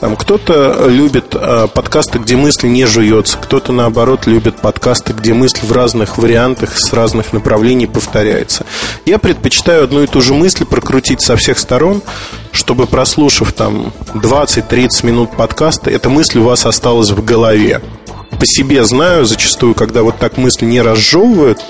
Там 0.00 0.14
кто-то 0.14 0.86
любит 0.88 1.28
э, 1.32 1.68
подкасты, 1.72 2.18
где 2.18 2.36
мысль 2.36 2.68
не 2.68 2.84
жуется, 2.84 3.38
кто-то 3.38 3.72
наоборот 3.72 4.26
любит 4.26 4.56
подкасты, 4.56 5.14
где 5.14 5.32
мысль 5.32 5.60
в 5.62 5.72
разных 5.72 6.18
вариантах, 6.18 6.78
с 6.78 6.92
разных 6.92 7.32
направлений 7.32 7.86
повторяется. 7.86 8.66
Я 9.06 9.18
предпочитаю 9.18 9.84
одну 9.84 10.02
и 10.02 10.06
ту 10.06 10.20
же 10.20 10.34
мысль 10.34 10.66
прокрутить 10.66 11.22
со 11.22 11.36
всех 11.36 11.58
сторон, 11.58 12.02
чтобы 12.52 12.86
прослушав 12.86 13.54
там 13.54 13.90
20-30 14.12 15.06
минут 15.06 15.34
подкаста, 15.34 15.88
эта 15.90 16.10
мысль 16.10 16.40
у 16.40 16.44
вас 16.44 16.66
осталась 16.66 17.10
в 17.10 17.24
голове. 17.24 17.80
По 18.38 18.44
себе 18.44 18.84
знаю, 18.84 19.24
зачастую, 19.24 19.74
когда 19.74 20.02
вот 20.02 20.18
так 20.18 20.36
мысль 20.36 20.66
не 20.66 20.82
разжевывают, 20.82 21.64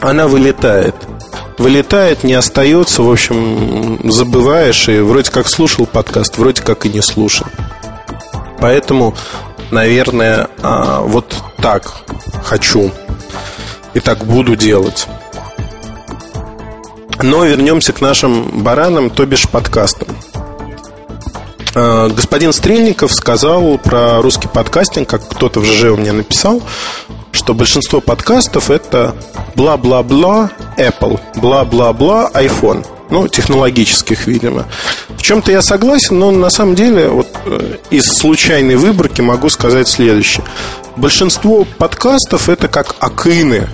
она 0.00 0.26
вылетает– 0.26 0.96
вылетает, 1.58 2.24
не 2.24 2.34
остается, 2.34 3.02
в 3.02 3.10
общем, 3.10 4.00
забываешь 4.10 4.88
и 4.88 5.00
вроде 5.00 5.30
как 5.30 5.48
слушал 5.48 5.86
подкаст, 5.86 6.38
вроде 6.38 6.62
как 6.62 6.86
и 6.86 6.88
не 6.88 7.02
слушал. 7.02 7.46
Поэтому, 8.60 9.14
наверное, 9.70 10.48
а, 10.62 11.00
вот 11.00 11.36
так 11.58 11.92
хочу 12.44 12.90
и 13.94 14.00
так 14.00 14.24
буду 14.24 14.56
делать. 14.56 15.06
Но 17.22 17.44
вернемся 17.44 17.92
к 17.92 18.00
нашим 18.00 18.62
баранам, 18.62 19.10
то 19.10 19.24
бишь 19.24 19.48
подкастам. 19.48 20.08
А, 21.74 22.08
господин 22.08 22.52
Стрельников 22.52 23.12
сказал 23.12 23.78
про 23.78 24.20
русский 24.22 24.48
подкастинг, 24.48 25.08
как 25.08 25.28
кто-то 25.28 25.60
в 25.60 25.64
ЖЖ 25.64 25.84
у 25.84 25.96
меня 25.96 26.12
написал, 26.12 26.62
что 27.36 27.54
большинство 27.54 28.00
подкастов 28.00 28.70
это 28.70 29.14
бла-бла-бла 29.54 30.50
Apple, 30.76 31.20
бла-бла-бла 31.36 32.30
iPhone. 32.34 32.84
Ну, 33.08 33.28
технологических, 33.28 34.26
видимо. 34.26 34.66
В 35.10 35.22
чем-то 35.22 35.52
я 35.52 35.62
согласен, 35.62 36.18
но 36.18 36.32
на 36.32 36.50
самом 36.50 36.74
деле 36.74 37.08
вот 37.08 37.28
э, 37.44 37.76
из 37.90 38.06
случайной 38.06 38.74
выборки 38.74 39.20
могу 39.20 39.48
сказать 39.48 39.86
следующее. 39.86 40.44
Большинство 40.96 41.64
подкастов 41.78 42.48
это 42.48 42.66
как 42.66 42.96
акины, 42.98 43.68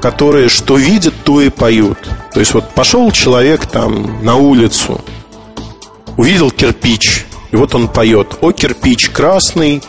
которые 0.00 0.48
что 0.48 0.76
видят, 0.76 1.14
то 1.24 1.40
и 1.40 1.48
поют. 1.48 1.98
То 2.32 2.38
есть 2.38 2.54
вот 2.54 2.70
пошел 2.70 3.10
человек 3.10 3.66
там 3.66 4.24
на 4.24 4.36
улицу, 4.36 5.00
увидел 6.16 6.52
кирпич, 6.52 7.26
и 7.50 7.56
вот 7.56 7.74
он 7.74 7.88
поет. 7.88 8.38
О, 8.40 8.52
кирпич 8.52 9.10
красный, 9.10 9.82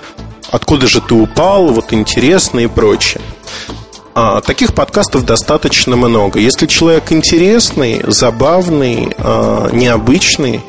откуда 0.51 0.87
же 0.87 1.01
ты 1.01 1.15
упал, 1.15 1.67
вот 1.67 1.93
интересно 1.93 2.59
и 2.59 2.67
прочее. 2.67 3.21
А, 4.13 4.39
таких 4.41 4.73
подкастов 4.73 5.25
достаточно 5.25 5.95
много. 5.95 6.39
Если 6.39 6.67
человек 6.67 7.11
интересный, 7.11 8.01
забавный, 8.07 9.13
а, 9.17 9.69
необычный, 9.71 10.61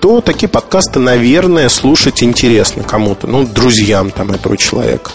то 0.00 0.22
такие 0.22 0.48
подкасты, 0.48 0.98
наверное, 0.98 1.68
слушать 1.68 2.22
интересно 2.22 2.82
кому-то, 2.82 3.26
ну, 3.26 3.46
друзьям 3.46 4.10
там 4.10 4.30
этого 4.30 4.56
человека. 4.56 5.10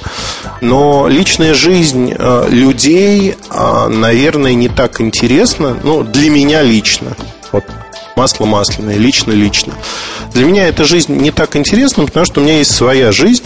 Но 0.62 1.08
личная 1.08 1.56
жизнь 1.56 2.14
а, 2.16 2.48
людей, 2.48 3.36
а, 3.50 3.90
наверное, 3.90 4.54
не 4.54 4.70
так 4.70 5.02
интересна, 5.02 5.76
ну, 5.84 6.04
для 6.04 6.30
меня 6.30 6.62
лично. 6.62 7.18
Вот 7.52 7.64
масло 8.16 8.46
масляное, 8.46 8.98
лично-лично. 8.98 9.74
Для 10.34 10.46
меня 10.46 10.68
эта 10.68 10.86
жизнь 10.86 11.16
не 11.16 11.32
так 11.32 11.56
интересна, 11.56 12.06
потому 12.06 12.26
что 12.26 12.42
у 12.42 12.44
меня 12.44 12.60
есть 12.60 12.72
своя 12.72 13.12
жизнь, 13.12 13.44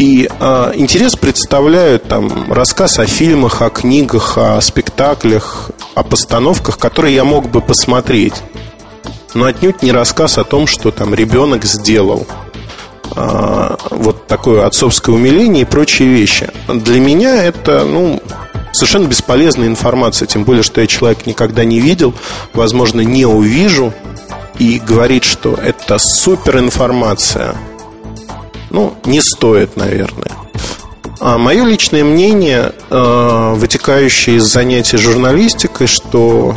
и 0.00 0.30
э, 0.30 0.72
интерес 0.76 1.14
представляют 1.14 2.04
там 2.04 2.50
рассказ 2.50 2.98
о 2.98 3.04
фильмах, 3.04 3.60
о 3.60 3.68
книгах, 3.68 4.38
о 4.38 4.58
спектаклях, 4.62 5.70
о 5.94 6.02
постановках, 6.02 6.78
которые 6.78 7.14
я 7.14 7.24
мог 7.24 7.50
бы 7.50 7.60
посмотреть. 7.60 8.32
Но 9.34 9.44
отнюдь 9.44 9.82
не 9.82 9.92
рассказ 9.92 10.38
о 10.38 10.44
том, 10.44 10.66
что 10.66 10.90
там 10.90 11.12
ребенок 11.12 11.66
сделал. 11.66 12.26
Э, 13.14 13.76
вот 13.90 14.26
такое 14.26 14.64
отцовское 14.64 15.14
умиление 15.14 15.62
и 15.62 15.66
прочие 15.66 16.08
вещи. 16.08 16.48
Для 16.66 16.98
меня 16.98 17.44
это, 17.44 17.84
ну, 17.84 18.22
совершенно 18.72 19.06
бесполезная 19.06 19.68
информация, 19.68 20.24
тем 20.24 20.44
более, 20.44 20.62
что 20.62 20.80
я 20.80 20.86
человек 20.86 21.26
никогда 21.26 21.66
не 21.66 21.78
видел, 21.78 22.14
возможно, 22.54 23.02
не 23.02 23.26
увижу, 23.26 23.92
и 24.58 24.78
говорит, 24.78 25.24
что 25.24 25.58
это 25.62 25.98
супер 25.98 26.58
информация– 26.58 27.54
ну, 28.70 28.94
не 29.04 29.20
стоит, 29.20 29.76
наверное. 29.76 30.32
А 31.20 31.36
мое 31.36 31.64
личное 31.66 32.02
мнение, 32.02 32.72
э, 32.88 33.52
вытекающее 33.56 34.36
из 34.36 34.44
занятий 34.44 34.96
журналистикой, 34.96 35.86
что 35.86 36.56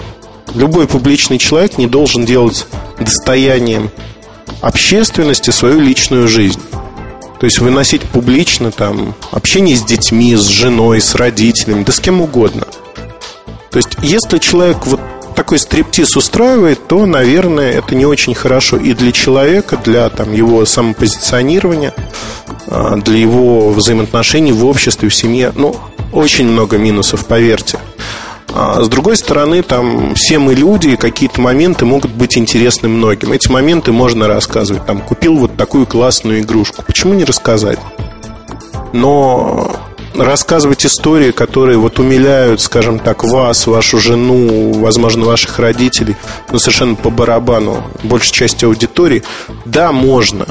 любой 0.56 0.88
публичный 0.88 1.38
человек 1.38 1.78
не 1.78 1.88
должен 1.88 2.26
делать 2.26 2.66
достоянием 3.00 3.92
общественности 4.62 5.50
свою 5.50 5.82
личную 5.82 6.28
жизнь. 6.28 6.62
То 7.40 7.46
есть 7.46 7.60
выносить 7.60 8.04
публично 8.04 8.72
там 8.72 9.16
общение 9.32 9.76
с 9.76 9.84
детьми, 9.84 10.34
с 10.36 10.46
женой, 10.46 11.02
с 11.02 11.16
родителями, 11.16 11.84
да 11.84 11.92
с 11.92 12.00
кем 12.00 12.22
угодно. 12.22 12.66
То 13.70 13.78
есть, 13.78 13.98
если 14.02 14.38
человек 14.38 14.86
вот 14.86 15.02
такой 15.34 15.60
стриптиз 15.60 16.16
устраивает, 16.16 16.88
то, 16.88 17.06
наверное, 17.06 17.72
это 17.72 17.96
не 17.96 18.06
очень 18.06 18.34
хорошо 18.34 18.78
и 18.78 18.94
для 18.94 19.12
человека, 19.12 19.78
для 19.84 20.10
там, 20.10 20.34
его 20.34 20.66
самопозиционирования, 20.66 21.94
а, 22.68 22.98
для 22.98 23.18
его 23.18 23.70
взаимоотношений 23.72 24.52
в 24.52 24.66
обществе, 24.66 25.10
в 25.10 25.16
семье. 25.16 25.52
Ну, 25.56 25.76
очень 26.12 26.48
много 26.48 26.78
минусов, 26.78 27.26
поверьте. 27.26 27.80
А 28.56 28.84
с 28.84 28.88
другой 28.88 29.18
стороны, 29.18 29.64
там 29.64 30.14
все 30.14 30.38
мы 30.38 30.54
люди, 30.54 30.90
и 30.90 30.96
какие-то 30.96 31.42
моменты 31.42 31.86
могут 31.86 32.12
быть 32.12 32.38
интересны 32.38 32.88
многим. 32.88 33.32
Эти 33.32 33.50
моменты 33.50 33.92
можно 33.92 34.28
рассказывать. 34.28 34.86
Там 34.86 35.02
купил 35.02 35.38
вот 35.38 35.58
такую 35.58 35.88
классную 35.88 36.42
игрушку. 36.42 36.84
Почему 36.86 37.14
не 37.14 37.24
рассказать? 37.24 37.80
Но 38.94 39.76
рассказывать 40.16 40.86
истории, 40.86 41.32
которые 41.32 41.78
вот 41.78 42.00
умиляют, 42.00 42.62
скажем 42.62 43.00
так, 43.00 43.24
вас, 43.24 43.68
вашу 43.68 44.00
жену, 44.00 44.74
возможно, 44.74 45.26
ваших 45.26 45.60
родителей, 45.60 46.16
но 46.52 46.60
совершенно 46.60 46.96
по 46.96 47.10
барабану 47.10 47.84
большей 48.04 48.34
части 48.34 48.66
аудитории, 48.66 49.24
да, 49.66 49.92
можно. 49.92 50.46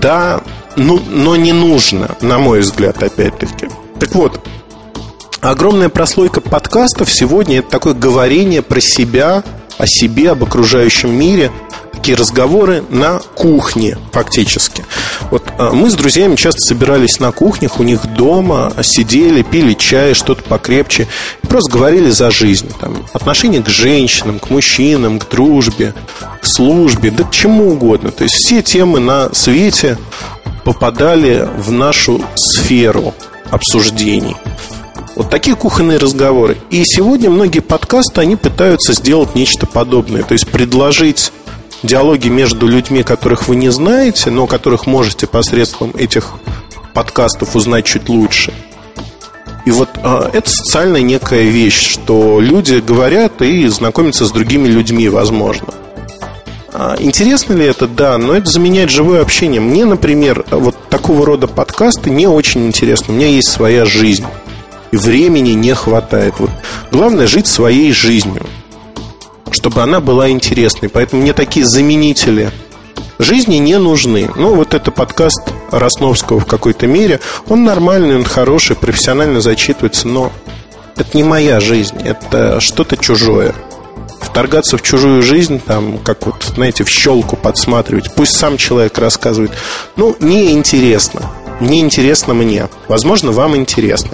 Да, 0.00 0.40
ну, 0.76 1.00
но 1.08 1.36
не 1.36 1.52
нужно, 1.52 2.16
на 2.20 2.38
мой 2.38 2.60
взгляд, 2.60 3.02
опять-таки. 3.02 3.68
Так 3.98 4.14
вот, 4.14 4.40
огромная 5.40 5.88
прослойка 5.88 6.40
подкастов 6.40 7.12
сегодня 7.12 7.58
это 7.58 7.70
такое 7.70 7.94
говорение 7.94 8.62
про 8.62 8.80
себя, 8.80 9.42
о 9.78 9.86
себе, 9.86 10.30
об 10.30 10.44
окружающем 10.44 11.10
мире, 11.10 11.50
такие 12.00 12.16
разговоры 12.16 12.82
на 12.88 13.18
кухне 13.18 13.98
фактически. 14.10 14.86
Вот 15.30 15.44
а, 15.58 15.72
мы 15.72 15.90
с 15.90 15.94
друзьями 15.94 16.34
часто 16.34 16.60
собирались 16.60 17.20
на 17.20 17.30
кухнях 17.30 17.78
у 17.78 17.82
них 17.82 18.06
дома, 18.14 18.72
сидели, 18.82 19.42
пили 19.42 19.74
чай, 19.74 20.14
что-то 20.14 20.42
покрепче, 20.42 21.08
и 21.42 21.46
просто 21.46 21.70
говорили 21.70 22.08
за 22.08 22.30
жизнь. 22.30 22.72
Там, 22.80 23.04
отношение 23.12 23.62
к 23.62 23.68
женщинам, 23.68 24.38
к 24.38 24.48
мужчинам, 24.48 25.18
к 25.18 25.28
дружбе, 25.28 25.92
к 26.40 26.46
службе, 26.46 27.10
да 27.10 27.24
к 27.24 27.32
чему 27.32 27.72
угодно. 27.72 28.10
То 28.10 28.24
есть 28.24 28.36
все 28.36 28.62
темы 28.62 28.98
на 28.98 29.34
свете 29.34 29.98
попадали 30.64 31.46
в 31.58 31.70
нашу 31.70 32.24
сферу 32.34 33.12
обсуждений. 33.50 34.36
Вот 35.16 35.28
такие 35.28 35.54
кухонные 35.54 35.98
разговоры. 35.98 36.56
И 36.70 36.82
сегодня 36.86 37.28
многие 37.28 37.60
подкасты, 37.60 38.22
они 38.22 38.36
пытаются 38.36 38.94
сделать 38.94 39.34
нечто 39.34 39.66
подобное. 39.66 40.22
То 40.22 40.32
есть 40.32 40.48
предложить 40.48 41.30
диалоги 41.82 42.28
между 42.28 42.66
людьми, 42.66 43.02
которых 43.02 43.48
вы 43.48 43.56
не 43.56 43.70
знаете, 43.70 44.30
но 44.30 44.46
которых 44.46 44.86
можете 44.86 45.26
посредством 45.26 45.92
этих 45.96 46.30
подкастов 46.94 47.56
узнать 47.56 47.86
чуть 47.86 48.08
лучше. 48.08 48.52
И 49.66 49.70
вот 49.70 49.90
э, 49.96 50.30
это 50.32 50.50
социальная 50.50 51.02
некая 51.02 51.42
вещь, 51.42 51.92
что 51.92 52.40
люди 52.40 52.76
говорят 52.76 53.42
и 53.42 53.66
знакомятся 53.68 54.24
с 54.24 54.32
другими 54.32 54.68
людьми, 54.68 55.08
возможно. 55.08 55.68
А 56.72 56.96
интересно 56.98 57.54
ли 57.54 57.66
это? 57.66 57.86
Да, 57.86 58.16
но 58.16 58.34
это 58.34 58.50
заменяет 58.50 58.90
живое 58.90 59.20
общение. 59.20 59.60
Мне, 59.60 59.84
например, 59.84 60.44
вот 60.50 60.76
такого 60.88 61.26
рода 61.26 61.46
подкасты 61.46 62.10
не 62.10 62.26
очень 62.26 62.66
интересны. 62.66 63.12
У 63.12 63.16
меня 63.16 63.26
есть 63.26 63.48
своя 63.48 63.84
жизнь. 63.84 64.24
И 64.92 64.96
времени 64.96 65.50
не 65.50 65.74
хватает. 65.74 66.34
Вот 66.38 66.50
главное 66.90 67.26
жить 67.26 67.46
своей 67.46 67.92
жизнью 67.92 68.46
чтобы 69.52 69.82
она 69.82 70.00
была 70.00 70.30
интересной. 70.30 70.88
Поэтому 70.88 71.22
мне 71.22 71.32
такие 71.32 71.64
заменители 71.66 72.50
жизни 73.20 73.56
не 73.56 73.78
нужны. 73.78 74.30
Ну, 74.36 74.54
вот 74.54 74.74
это 74.74 74.90
подкаст 74.90 75.40
Росновского 75.70 76.40
в 76.40 76.46
какой-то 76.46 76.86
мере. 76.86 77.20
Он 77.48 77.64
нормальный, 77.64 78.16
он 78.16 78.24
хороший, 78.24 78.76
профессионально 78.76 79.40
зачитывается, 79.40 80.08
но 80.08 80.32
это 80.96 81.16
не 81.16 81.22
моя 81.22 81.60
жизнь, 81.60 81.96
это 82.02 82.60
что-то 82.60 82.96
чужое. 82.96 83.54
Вторгаться 84.20 84.76
в 84.76 84.82
чужую 84.82 85.22
жизнь, 85.22 85.60
там, 85.60 85.98
как 85.98 86.26
вот, 86.26 86.52
знаете, 86.54 86.84
в 86.84 86.88
щелку 86.88 87.36
подсматривать, 87.36 88.14
пусть 88.14 88.36
сам 88.36 88.56
человек 88.56 88.98
рассказывает. 88.98 89.52
Ну, 89.96 90.16
неинтересно. 90.20 91.30
Не 91.60 91.80
интересно 91.80 92.34
мне. 92.34 92.68
Возможно, 92.88 93.32
вам 93.32 93.56
интересно. 93.56 94.10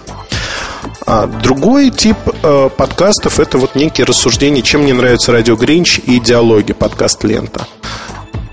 А 1.06 1.26
другой 1.26 1.90
тип 1.90 2.16
э, 2.42 2.70
подкастов 2.76 3.40
это 3.40 3.58
вот 3.58 3.74
некие 3.74 4.04
рассуждения, 4.04 4.62
чем 4.62 4.82
мне 4.82 4.94
нравится 4.94 5.32
радио 5.32 5.56
Гринч 5.56 6.00
и 6.04 6.18
диалоги 6.18 6.72
подкаст 6.72 7.24
Лента. 7.24 7.66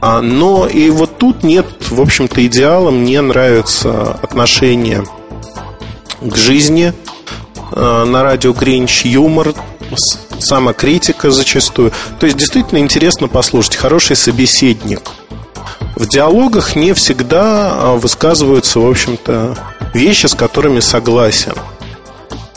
А, 0.01 0.21
но 0.21 0.67
и 0.67 0.89
вот 0.89 1.17
тут 1.17 1.43
нет, 1.43 1.65
в 1.89 2.01
общем-то, 2.01 2.45
идеала. 2.45 2.91
Мне 2.91 3.21
нравится 3.21 4.17
отношение 4.21 5.05
к 6.21 6.35
жизни 6.35 6.93
э, 7.71 8.03
на 8.03 8.23
радио 8.23 8.53
Гринч, 8.53 9.05
юмор, 9.05 9.53
самокритика 10.39 11.31
зачастую. 11.31 11.91
То 12.19 12.25
есть 12.25 12.37
действительно 12.37 12.79
интересно 12.79 13.27
послушать, 13.27 13.77
хороший 13.77 14.15
собеседник. 14.15 15.01
В 15.95 16.07
диалогах 16.07 16.75
не 16.75 16.93
всегда 16.93 17.71
э, 17.73 17.97
высказываются, 17.97 18.79
в 18.79 18.89
общем-то, 18.89 19.57
вещи, 19.93 20.25
с 20.25 20.33
которыми 20.33 20.79
согласен. 20.79 21.53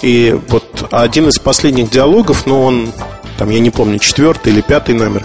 И 0.02 0.38
вот 0.48 0.88
один 0.90 1.28
из 1.28 1.38
последних 1.38 1.90
диалогов, 1.90 2.46
но 2.46 2.62
он 2.62 2.92
там, 3.38 3.50
я 3.50 3.60
не 3.60 3.70
помню, 3.70 3.98
четвертый 3.98 4.52
или 4.52 4.60
пятый 4.60 4.94
номер. 4.94 5.22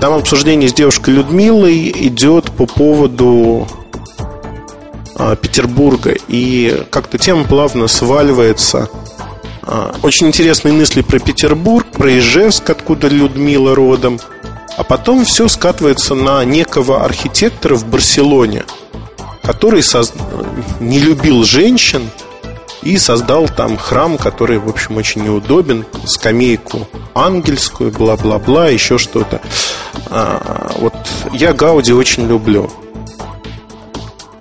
Там 0.00 0.12
обсуждение 0.12 0.68
с 0.68 0.74
девушкой 0.74 1.14
Людмилой 1.14 1.90
идет 1.90 2.50
по 2.52 2.66
поводу 2.66 3.66
а, 5.14 5.36
Петербурга. 5.36 6.14
И 6.28 6.84
как-то 6.90 7.18
тема 7.18 7.44
плавно 7.44 7.88
сваливается. 7.88 8.90
А, 9.62 9.94
очень 10.02 10.28
интересные 10.28 10.74
мысли 10.74 11.00
про 11.00 11.18
Петербург, 11.18 11.86
про 11.92 12.18
Ижевск, 12.18 12.68
откуда 12.68 13.08
Людмила 13.08 13.74
родом. 13.74 14.20
А 14.76 14.84
потом 14.84 15.24
все 15.24 15.48
скатывается 15.48 16.14
на 16.14 16.44
некого 16.44 17.02
архитектора 17.02 17.76
в 17.76 17.86
Барселоне, 17.86 18.64
который 19.42 19.82
соз... 19.82 20.12
не 20.80 20.98
любил 20.98 21.44
женщин, 21.44 22.10
и 22.86 22.98
создал 22.98 23.48
там 23.48 23.76
храм, 23.76 24.16
который, 24.16 24.58
в 24.58 24.68
общем, 24.68 24.96
очень 24.96 25.24
неудобен, 25.24 25.84
скамейку 26.06 26.86
ангельскую, 27.14 27.90
бла-бла-бла, 27.90 28.68
еще 28.68 28.96
что-то. 28.96 29.40
А, 30.08 30.72
вот 30.78 30.94
я 31.32 31.52
Гауди 31.52 31.92
очень 31.92 32.28
люблю. 32.28 32.70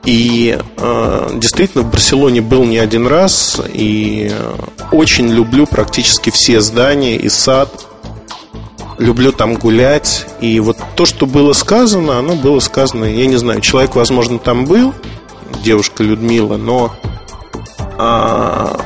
И 0.06 0.56
э, 0.78 1.30
действительно 1.34 1.84
в 1.84 1.90
Барселоне 1.90 2.42
был 2.42 2.64
не 2.64 2.78
один 2.78 3.08
раз, 3.08 3.60
и 3.74 4.32
очень 4.92 5.28
люблю 5.30 5.66
практически 5.66 6.30
все 6.30 6.62
здания 6.62 7.16
и 7.16 7.28
сад. 7.28 7.88
Люблю 9.00 9.32
там 9.32 9.56
гулять. 9.56 10.28
И 10.40 10.60
вот 10.60 10.78
то, 10.96 11.08
что 11.08 11.26
было 11.26 11.54
сказано, 11.54 12.20
оно 12.20 12.36
было 12.36 12.60
сказано, 12.60 13.06
я 13.06 13.26
не 13.26 13.38
знаю, 13.38 13.62
человек, 13.62 13.96
возможно, 13.96 14.38
там 14.38 14.66
был, 14.66 14.94
девушка 15.64 16.04
Людмила, 16.04 16.58
но 16.58 16.96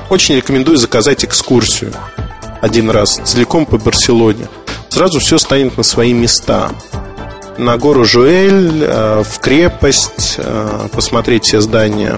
очень 0.09 0.35
рекомендую 0.35 0.77
заказать 0.77 1.23
экскурсию 1.25 1.93
один 2.61 2.89
раз 2.89 3.19
целиком 3.23 3.65
по 3.65 3.77
Барселоне. 3.77 4.47
Сразу 4.89 5.19
все 5.19 5.37
станет 5.37 5.77
на 5.77 5.83
свои 5.83 6.13
места. 6.13 6.71
На 7.57 7.77
гору 7.77 8.05
Жуэль, 8.05 8.83
а, 8.83 9.23
в 9.23 9.39
крепость, 9.39 10.35
а, 10.37 10.87
посмотреть 10.89 11.45
все 11.45 11.61
здания. 11.61 12.17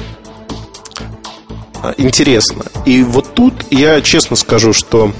Интересно. 1.98 2.64
И 2.86 3.04
вот 3.04 3.34
тут 3.34 3.54
я 3.72 4.02
честно 4.02 4.36
скажу, 4.36 4.72
что 4.72 5.14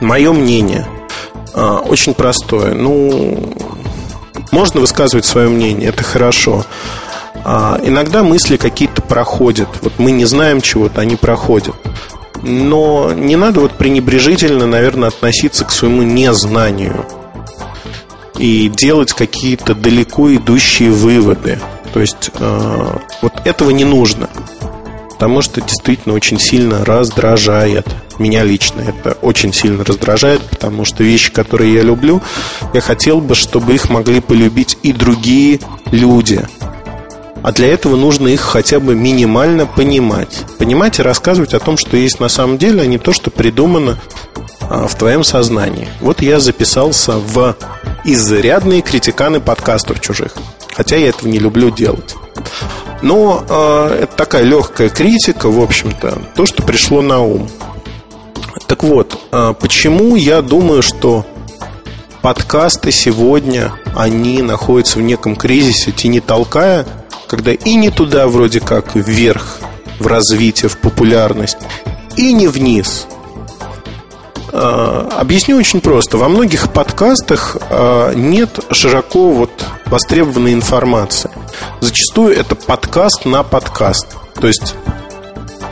мое 0.00 0.32
мнение 0.32 0.86
очень 1.54 2.14
простое. 2.14 2.72
Ну, 2.74 3.52
можно 4.52 4.80
высказывать 4.80 5.24
свое 5.24 5.48
мнение, 5.48 5.88
это 5.88 6.04
хорошо. 6.04 6.64
А, 7.44 7.80
иногда 7.82 8.22
мысли 8.22 8.56
какие-то 8.56 9.02
проходят. 9.02 9.68
Вот 9.82 9.94
мы 9.98 10.10
не 10.10 10.24
знаем 10.24 10.60
чего-то, 10.60 11.00
они 11.00 11.16
проходят. 11.16 11.74
Но 12.42 13.12
не 13.12 13.36
надо 13.36 13.60
вот 13.60 13.72
пренебрежительно, 13.72 14.66
наверное, 14.66 15.08
относиться 15.08 15.64
к 15.64 15.70
своему 15.70 16.02
незнанию 16.02 17.04
и 18.38 18.68
делать 18.68 19.12
какие-то 19.12 19.74
далеко 19.74 20.34
идущие 20.34 20.90
выводы. 20.90 21.58
То 21.92 22.00
есть 22.00 22.30
э, 22.34 22.98
вот 23.22 23.32
этого 23.44 23.70
не 23.70 23.84
нужно, 23.84 24.28
потому 25.10 25.40
что 25.40 25.62
действительно 25.62 26.14
очень 26.14 26.38
сильно 26.38 26.84
раздражает. 26.84 27.86
Меня 28.18 28.44
лично 28.44 28.82
это 28.82 29.16
очень 29.22 29.52
сильно 29.52 29.82
раздражает, 29.84 30.42
потому 30.42 30.84
что 30.84 31.02
вещи, 31.02 31.32
которые 31.32 31.72
я 31.72 31.82
люблю, 31.82 32.20
я 32.74 32.80
хотел 32.80 33.20
бы, 33.20 33.34
чтобы 33.34 33.74
их 33.74 33.88
могли 33.88 34.20
полюбить 34.20 34.76
и 34.82 34.92
другие 34.92 35.60
люди. 35.90 36.46
А 37.46 37.52
для 37.52 37.72
этого 37.72 37.94
нужно 37.94 38.26
их 38.26 38.40
хотя 38.40 38.80
бы 38.80 38.96
минимально 38.96 39.66
понимать. 39.66 40.44
Понимать 40.58 40.98
и 40.98 41.02
рассказывать 41.02 41.54
о 41.54 41.60
том, 41.60 41.76
что 41.76 41.96
есть 41.96 42.18
на 42.18 42.28
самом 42.28 42.58
деле, 42.58 42.82
а 42.82 42.86
не 42.86 42.98
то, 42.98 43.12
что 43.12 43.30
придумано 43.30 44.00
а, 44.62 44.88
в 44.88 44.96
твоем 44.96 45.22
сознании. 45.22 45.86
Вот 46.00 46.22
я 46.22 46.40
записался 46.40 47.12
в 47.12 47.54
изрядные 48.04 48.82
критиканы 48.82 49.38
подкастов 49.38 50.00
чужих. 50.00 50.32
Хотя 50.74 50.96
я 50.96 51.10
этого 51.10 51.28
не 51.28 51.38
люблю 51.38 51.70
делать. 51.70 52.16
Но 53.02 53.44
э, 53.48 54.00
это 54.02 54.16
такая 54.16 54.42
легкая 54.42 54.88
критика, 54.88 55.48
в 55.48 55.62
общем-то, 55.62 56.18
то, 56.34 56.46
что 56.46 56.64
пришло 56.64 57.00
на 57.00 57.20
ум. 57.20 57.48
Так 58.66 58.82
вот, 58.82 59.20
э, 59.30 59.54
почему 59.60 60.16
я 60.16 60.42
думаю, 60.42 60.82
что 60.82 61.24
подкасты 62.26 62.90
сегодня, 62.90 63.72
они 63.94 64.42
находятся 64.42 64.98
в 64.98 65.02
неком 65.02 65.36
кризисе, 65.36 65.92
тени 65.92 66.18
толкая, 66.18 66.84
когда 67.28 67.52
и 67.52 67.74
не 67.76 67.90
туда 67.90 68.26
вроде 68.26 68.58
как 68.58 68.96
вверх 68.96 69.58
в 70.00 70.08
развитие, 70.08 70.68
в 70.68 70.76
популярность, 70.78 71.58
и 72.16 72.32
не 72.32 72.48
вниз. 72.48 73.06
А, 74.52 75.08
объясню 75.20 75.56
очень 75.56 75.80
просто. 75.80 76.18
Во 76.18 76.28
многих 76.28 76.72
подкастах 76.72 77.58
а, 77.70 78.12
нет 78.12 78.58
широко 78.72 79.30
вот 79.30 79.52
востребованной 79.84 80.52
информации. 80.52 81.30
Зачастую 81.80 82.36
это 82.36 82.56
подкаст 82.56 83.24
на 83.24 83.44
подкаст. 83.44 84.16
То 84.34 84.48
есть 84.48 84.74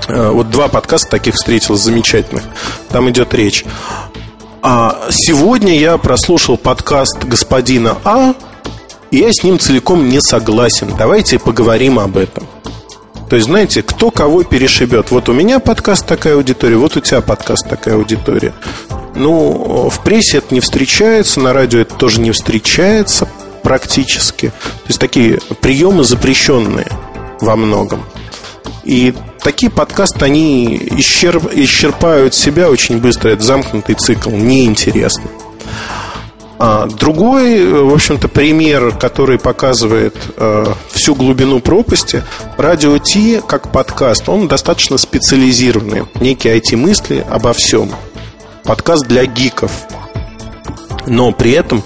а, 0.06 0.30
вот 0.30 0.50
два 0.50 0.68
подкаста 0.68 1.10
таких 1.10 1.34
встретил 1.34 1.74
замечательных. 1.74 2.44
Там 2.90 3.10
идет 3.10 3.34
речь. 3.34 3.64
А 4.66 5.08
сегодня 5.10 5.78
я 5.78 5.98
прослушал 5.98 6.56
подкаст 6.56 7.22
господина 7.24 7.98
А 8.02 8.32
я 9.10 9.30
с 9.30 9.44
ним 9.44 9.58
целиком 9.58 10.08
не 10.08 10.22
согласен. 10.22 10.90
Давайте 10.96 11.38
поговорим 11.38 11.98
об 11.98 12.16
этом. 12.16 12.46
То 13.28 13.36
есть, 13.36 13.46
знаете, 13.46 13.82
кто 13.82 14.10
кого 14.10 14.42
перешибет. 14.42 15.10
Вот 15.10 15.28
у 15.28 15.34
меня 15.34 15.60
подкаст 15.60 16.06
такая 16.06 16.36
аудитория, 16.36 16.76
вот 16.76 16.96
у 16.96 17.00
тебя 17.00 17.20
подкаст 17.20 17.68
такая 17.68 17.96
аудитория. 17.96 18.54
Ну, 19.14 19.90
в 19.90 20.02
прессе 20.02 20.38
это 20.38 20.54
не 20.54 20.60
встречается, 20.60 21.40
на 21.40 21.52
радио 21.52 21.80
это 21.80 21.94
тоже 21.96 22.22
не 22.22 22.30
встречается. 22.30 23.28
практически. 23.62 24.48
То 24.48 24.88
есть 24.88 24.98
такие 24.98 25.40
приемы 25.60 26.04
запрещенные 26.04 26.88
во 27.42 27.54
многом. 27.56 28.02
И 28.84 29.14
такие 29.44 29.70
подкасты, 29.70 30.24
они 30.24 30.76
исчерп, 30.98 31.52
исчерпают 31.52 32.34
себя 32.34 32.68
очень 32.68 32.98
быстро. 32.98 33.28
Это 33.28 33.44
замкнутый 33.44 33.94
цикл, 33.94 34.30
неинтересно. 34.30 35.30
А 36.58 36.86
другой, 36.86 37.66
в 37.66 37.92
общем-то, 37.92 38.28
пример, 38.28 38.96
который 38.96 39.38
показывает 39.38 40.16
э, 40.36 40.72
всю 40.90 41.14
глубину 41.14 41.60
пропасти, 41.60 42.22
радио 42.56 42.96
Ти 42.98 43.40
как 43.46 43.70
подкаст, 43.70 44.28
он 44.28 44.48
достаточно 44.48 44.96
специализированный. 44.96 46.04
Некие 46.20 46.58
IT-мысли 46.58 47.24
обо 47.28 47.52
всем. 47.52 47.90
Подкаст 48.64 49.06
для 49.06 49.26
гиков. 49.26 49.70
Но 51.06 51.32
при 51.32 51.50
этом 51.52 51.82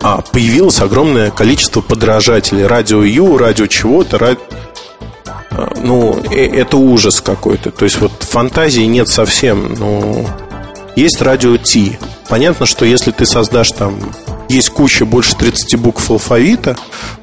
а, 0.00 0.22
появилось 0.22 0.80
огромное 0.80 1.30
количество 1.30 1.82
подражателей. 1.82 2.66
Радио 2.66 3.02
Ю, 3.02 3.36
радио 3.36 3.66
чего-то, 3.66 4.16
радио 4.16 4.40
ну, 5.82 6.20
э, 6.30 6.46
это 6.46 6.76
ужас 6.76 7.20
какой-то. 7.20 7.70
То 7.70 7.84
есть 7.84 8.00
вот 8.00 8.12
фантазии 8.20 8.82
нет 8.82 9.08
совсем. 9.08 9.74
Ну, 9.74 10.26
есть 10.96 11.20
радио 11.22 11.56
Ти. 11.56 11.98
Понятно, 12.28 12.66
что 12.66 12.84
если 12.84 13.10
ты 13.10 13.26
создашь 13.26 13.72
там 13.72 13.98
есть 14.48 14.70
куча 14.70 15.04
больше 15.04 15.36
30 15.36 15.78
букв 15.78 16.10
алфавита, 16.10 16.76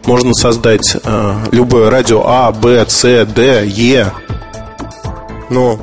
можно 0.05 0.33
создать 0.33 0.95
э, 1.03 1.35
любое 1.51 1.89
радио 1.89 2.23
А, 2.25 2.51
Б, 2.51 2.85
С, 2.87 3.25
Д, 3.25 3.65
Е. 3.67 4.11
Но 5.49 5.79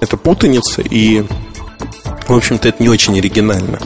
это 0.00 0.16
путаница, 0.16 0.82
и, 0.82 1.24
в 2.26 2.34
общем-то, 2.34 2.68
это 2.68 2.82
не 2.82 2.88
очень 2.88 3.18
оригинально. 3.18 3.78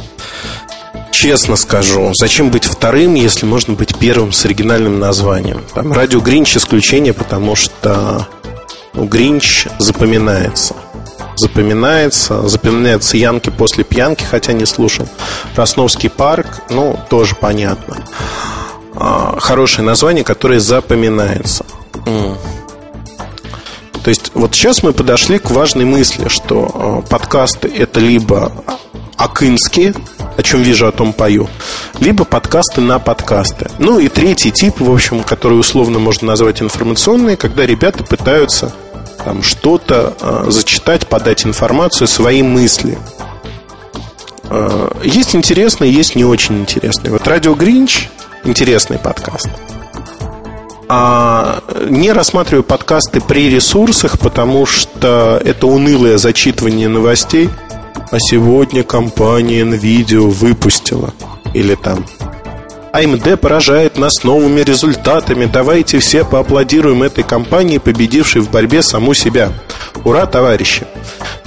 Честно 1.11 1.57
скажу, 1.57 2.13
зачем 2.15 2.51
быть 2.51 2.65
вторым, 2.83 3.15
если 3.15 3.47
можно 3.47 3.75
быть 3.75 3.97
первым 3.97 4.33
с 4.33 4.45
оригинальным 4.45 4.99
названием? 4.99 5.63
Там 5.73 5.93
радио 5.93 6.19
Гринч 6.19 6.57
исключение, 6.57 7.13
потому 7.13 7.55
что 7.55 8.27
ну, 8.93 9.05
Гринч 9.05 9.69
запоминается. 9.79 10.75
Запоминается, 11.37 12.49
запоминается 12.49 13.17
Янки 13.17 13.51
после 13.51 13.85
пьянки, 13.85 14.25
хотя 14.25 14.53
не 14.53 14.67
слушал. 14.67 15.07
Росновский 15.55 16.11
парк, 16.11 16.63
ну, 16.71 16.99
тоже 17.09 17.37
понятно. 17.37 18.05
А, 18.97 19.39
хорошее 19.39 19.87
название, 19.87 20.25
которое 20.25 20.59
запоминается. 20.59 21.65
То 24.03 24.09
есть 24.09 24.33
вот 24.35 24.57
сейчас 24.57 24.83
мы 24.83 24.93
подошли 24.93 25.39
к 25.39 25.53
важной 25.53 25.85
мысли, 25.85 26.27
что 26.27 26.69
а, 26.75 27.09
подкасты 27.09 27.69
это 27.69 28.01
либо 28.01 28.51
акынские, 29.23 29.95
о 30.37 30.43
чем 30.43 30.63
вижу, 30.63 30.89
о 30.89 30.93
том 30.93 31.13
пою, 31.13 31.49
либо 32.01 32.25
подкасты 32.25 32.81
на 32.81 32.99
подкасты. 32.99 33.71
Ну 33.79 34.01
и 34.01 34.09
третий 34.09 34.51
тип, 34.51 34.81
в 34.81 34.93
общем, 34.93 35.23
который 35.23 35.59
условно 35.59 35.99
можно 36.01 36.29
назвать 36.29 36.61
информационный, 36.61 37.37
когда 37.37 37.65
ребята 37.65 38.03
пытаются 38.03 38.73
там 39.25 39.43
что-то 39.45 40.17
э, 40.21 40.45
зачитать, 40.49 41.07
подать 41.07 41.47
информацию, 41.47 42.09
свои 42.09 42.43
мысли. 42.43 42.99
Э, 44.51 44.91
есть 45.05 45.37
интересные, 45.37 45.93
есть 45.93 46.17
не 46.17 46.25
очень 46.25 46.59
интересные. 46.59 47.13
Вот 47.13 47.27
Радио 47.29 47.55
Гринч 47.55 48.09
интересный 48.43 48.99
подкаст. 48.99 49.49
А 50.89 51.63
не 51.89 52.11
рассматриваю 52.11 52.65
подкасты 52.65 53.21
при 53.21 53.49
ресурсах, 53.49 54.19
потому 54.19 54.67
что 54.67 55.41
это 55.45 55.69
унылое 55.69 56.19
зачитывание 56.19 56.89
новостей– 56.89 57.49
а 58.13 58.19
сегодня 58.21 58.85
компания 58.85 59.63
NVIDIA 59.63 60.21
выпустила. 60.21 61.15
Или 61.55 61.75
там 61.75 62.05
AMD 62.93 63.39
поражает 63.39 63.97
нас 63.97 64.23
новыми 64.23 64.61
результатами. 64.61 65.47
Давайте 65.47 65.99
все 65.99 66.23
поаплодируем 66.23 67.03
этой 67.03 67.25
компании, 67.25 67.79
победившей 67.79 68.43
в 68.43 68.51
борьбе 68.51 68.83
саму 68.83 69.15
себя. 69.15 69.51
Ура, 70.05 70.27
товарищи! 70.27 70.87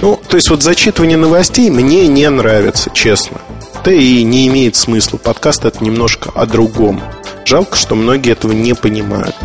Ну, 0.00 0.20
то 0.28 0.36
есть 0.36 0.50
вот 0.50 0.64
зачитывание 0.64 1.16
новостей 1.16 1.70
мне 1.70 2.08
не 2.08 2.28
нравится, 2.28 2.90
честно. 2.92 3.40
Да 3.84 3.92
и 3.92 4.24
не 4.24 4.48
имеет 4.48 4.74
смысла. 4.74 5.18
Подкаст 5.18 5.64
это 5.64 5.84
немножко 5.84 6.30
о 6.34 6.46
другом. 6.46 7.00
Жалко, 7.44 7.76
что 7.76 7.94
многие 7.94 8.32
этого 8.32 8.50
не 8.50 8.74
понимают. 8.74 9.36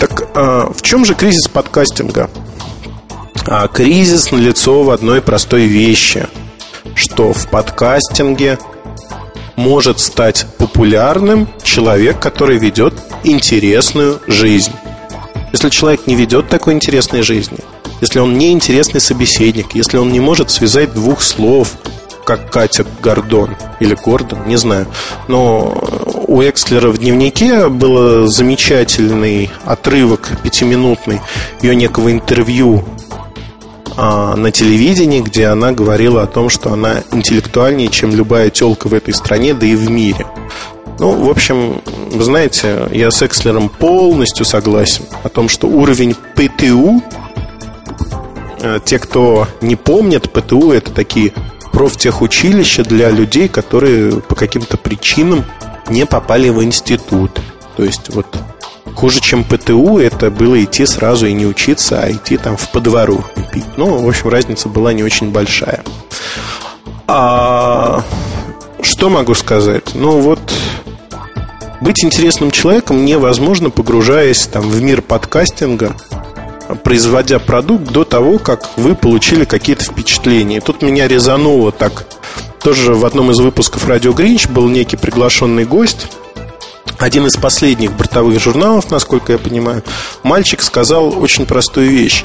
Так 0.00 0.28
а 0.34 0.72
в 0.72 0.82
чем 0.82 1.04
же 1.04 1.14
кризис 1.14 1.46
подкастинга? 1.46 2.28
А 3.46 3.68
кризис 3.68 4.30
налицо 4.30 4.82
в 4.82 4.90
одной 4.90 5.20
простой 5.20 5.64
вещи, 5.64 6.26
что 6.94 7.32
в 7.32 7.48
подкастинге 7.48 8.58
может 9.56 10.00
стать 10.00 10.46
популярным 10.58 11.48
человек, 11.62 12.18
который 12.20 12.58
ведет 12.58 12.94
интересную 13.24 14.20
жизнь. 14.26 14.72
Если 15.52 15.68
человек 15.68 16.06
не 16.06 16.14
ведет 16.14 16.48
такой 16.48 16.74
интересной 16.74 17.22
жизни, 17.22 17.58
если 18.00 18.20
он 18.20 18.38
не 18.38 18.52
интересный 18.52 19.00
собеседник, 19.00 19.74
если 19.74 19.98
он 19.98 20.12
не 20.12 20.20
может 20.20 20.50
связать 20.50 20.94
двух 20.94 21.20
слов, 21.22 21.74
как 22.24 22.50
Катя 22.50 22.86
Гордон 23.02 23.56
или 23.80 23.94
Гордон, 23.94 24.46
не 24.46 24.56
знаю. 24.56 24.86
Но 25.28 25.76
у 26.26 26.40
Экслера 26.42 26.90
в 26.90 26.98
дневнике 26.98 27.68
был 27.68 28.28
замечательный 28.28 29.50
отрывок 29.64 30.30
пятиминутный 30.42 31.20
ее 31.60 31.74
некого 31.74 32.12
интервью 32.12 32.84
на 33.96 34.50
телевидении, 34.50 35.20
где 35.20 35.46
она 35.46 35.72
говорила 35.72 36.22
о 36.22 36.26
том, 36.26 36.48
что 36.48 36.72
она 36.72 37.02
интеллектуальнее, 37.12 37.88
чем 37.88 38.14
любая 38.14 38.50
телка 38.50 38.88
в 38.88 38.94
этой 38.94 39.14
стране, 39.14 39.54
да 39.54 39.66
и 39.66 39.74
в 39.74 39.90
мире. 39.90 40.26
Ну, 40.98 41.24
в 41.24 41.30
общем, 41.30 41.82
вы 42.12 42.22
знаете, 42.22 42.88
я 42.92 43.10
с 43.10 43.22
Экслером 43.22 43.68
полностью 43.68 44.44
согласен 44.44 45.04
о 45.24 45.28
том, 45.28 45.48
что 45.48 45.66
уровень 45.66 46.14
ПТУ, 46.36 47.02
э, 48.60 48.78
те, 48.84 48.98
кто 48.98 49.48
не 49.60 49.74
помнит, 49.74 50.30
ПТУ 50.30 50.70
это 50.70 50.92
такие 50.92 51.32
профтехучилища 51.72 52.84
для 52.84 53.10
людей, 53.10 53.48
которые 53.48 54.20
по 54.20 54.34
каким-то 54.34 54.76
причинам 54.76 55.44
не 55.88 56.06
попали 56.06 56.50
в 56.50 56.62
институт. 56.62 57.40
То 57.76 57.82
есть 57.82 58.14
вот 58.14 58.26
Хуже, 58.94 59.20
чем 59.20 59.44
ПТУ, 59.44 59.98
это 59.98 60.30
было 60.30 60.62
идти 60.62 60.86
сразу 60.86 61.26
и 61.26 61.32
не 61.32 61.46
учиться, 61.46 62.00
а 62.00 62.10
идти 62.10 62.36
там 62.36 62.56
в 62.56 62.70
подвору 62.70 63.24
пить. 63.52 63.64
Ну, 63.76 63.98
в 63.98 64.08
общем, 64.08 64.28
разница 64.28 64.68
была 64.68 64.92
не 64.92 65.02
очень 65.02 65.30
большая. 65.30 65.82
А 67.06 68.04
что 68.82 69.10
могу 69.10 69.34
сказать? 69.34 69.94
Ну, 69.94 70.20
вот 70.20 70.40
быть 71.80 72.04
интересным 72.04 72.50
человеком 72.52 73.04
невозможно, 73.04 73.70
погружаясь 73.70 74.46
там 74.46 74.62
в 74.62 74.80
мир 74.80 75.02
подкастинга, 75.02 75.96
производя 76.84 77.40
продукт 77.40 77.84
до 77.90 78.04
того, 78.04 78.38
как 78.38 78.70
вы 78.76 78.94
получили 78.94 79.44
какие-то 79.44 79.84
впечатления. 79.84 80.60
Тут 80.60 80.82
меня 80.82 81.08
резануло 81.08 81.72
так. 81.72 82.06
Тоже 82.62 82.94
в 82.94 83.04
одном 83.04 83.32
из 83.32 83.40
выпусков 83.40 83.88
Радио 83.88 84.12
Гринч 84.12 84.46
был 84.46 84.68
некий 84.68 84.96
приглашенный 84.96 85.64
гость 85.64 86.06
один 87.02 87.26
из 87.26 87.36
последних 87.36 87.92
бортовых 87.92 88.40
журналов, 88.40 88.92
насколько 88.92 89.32
я 89.32 89.38
понимаю, 89.38 89.82
мальчик 90.22 90.62
сказал 90.62 91.20
очень 91.20 91.46
простую 91.46 91.90
вещь. 91.90 92.24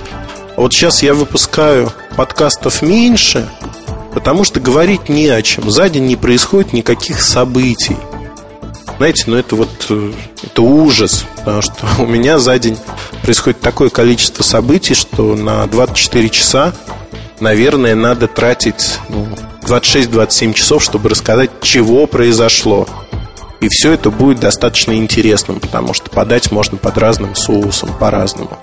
Вот 0.55 0.71
сейчас 0.71 1.01
я 1.01 1.15
выпускаю 1.15 1.91
подкастов 2.15 2.83
меньше, 2.83 3.49
потому 4.13 4.43
что 4.43 4.59
говорить 4.59 5.09
не 5.09 5.29
о 5.29 5.41
чем. 5.41 5.71
За 5.71 5.89
день 5.89 6.05
не 6.05 6.15
происходит 6.15 6.73
никаких 6.73 7.23
событий. 7.23 7.97
Знаете, 8.97 9.23
ну 9.27 9.37
это 9.37 9.55
вот 9.55 9.87
э, 9.89 10.13
это 10.43 10.61
ужас, 10.61 11.25
потому 11.37 11.63
что 11.63 11.73
у 11.99 12.05
меня 12.05 12.37
за 12.37 12.59
день 12.59 12.77
происходит 13.23 13.59
такое 13.59 13.89
количество 13.89 14.43
событий, 14.43 14.93
что 14.93 15.35
на 15.35 15.65
24 15.65 16.29
часа, 16.29 16.73
наверное, 17.39 17.95
надо 17.95 18.27
тратить 18.27 18.99
ну, 19.09 19.27
26-27 19.63 20.53
часов, 20.53 20.83
чтобы 20.83 21.09
рассказать, 21.09 21.49
чего 21.61 22.05
произошло. 22.05 22.87
И 23.59 23.69
все 23.69 23.93
это 23.93 24.11
будет 24.11 24.39
достаточно 24.39 24.93
интересным, 24.93 25.59
потому 25.59 25.93
что 25.93 26.09
подать 26.09 26.51
можно 26.51 26.77
под 26.77 26.97
разным 26.97 27.35
соусом, 27.35 27.89
по-разному. 27.99 28.57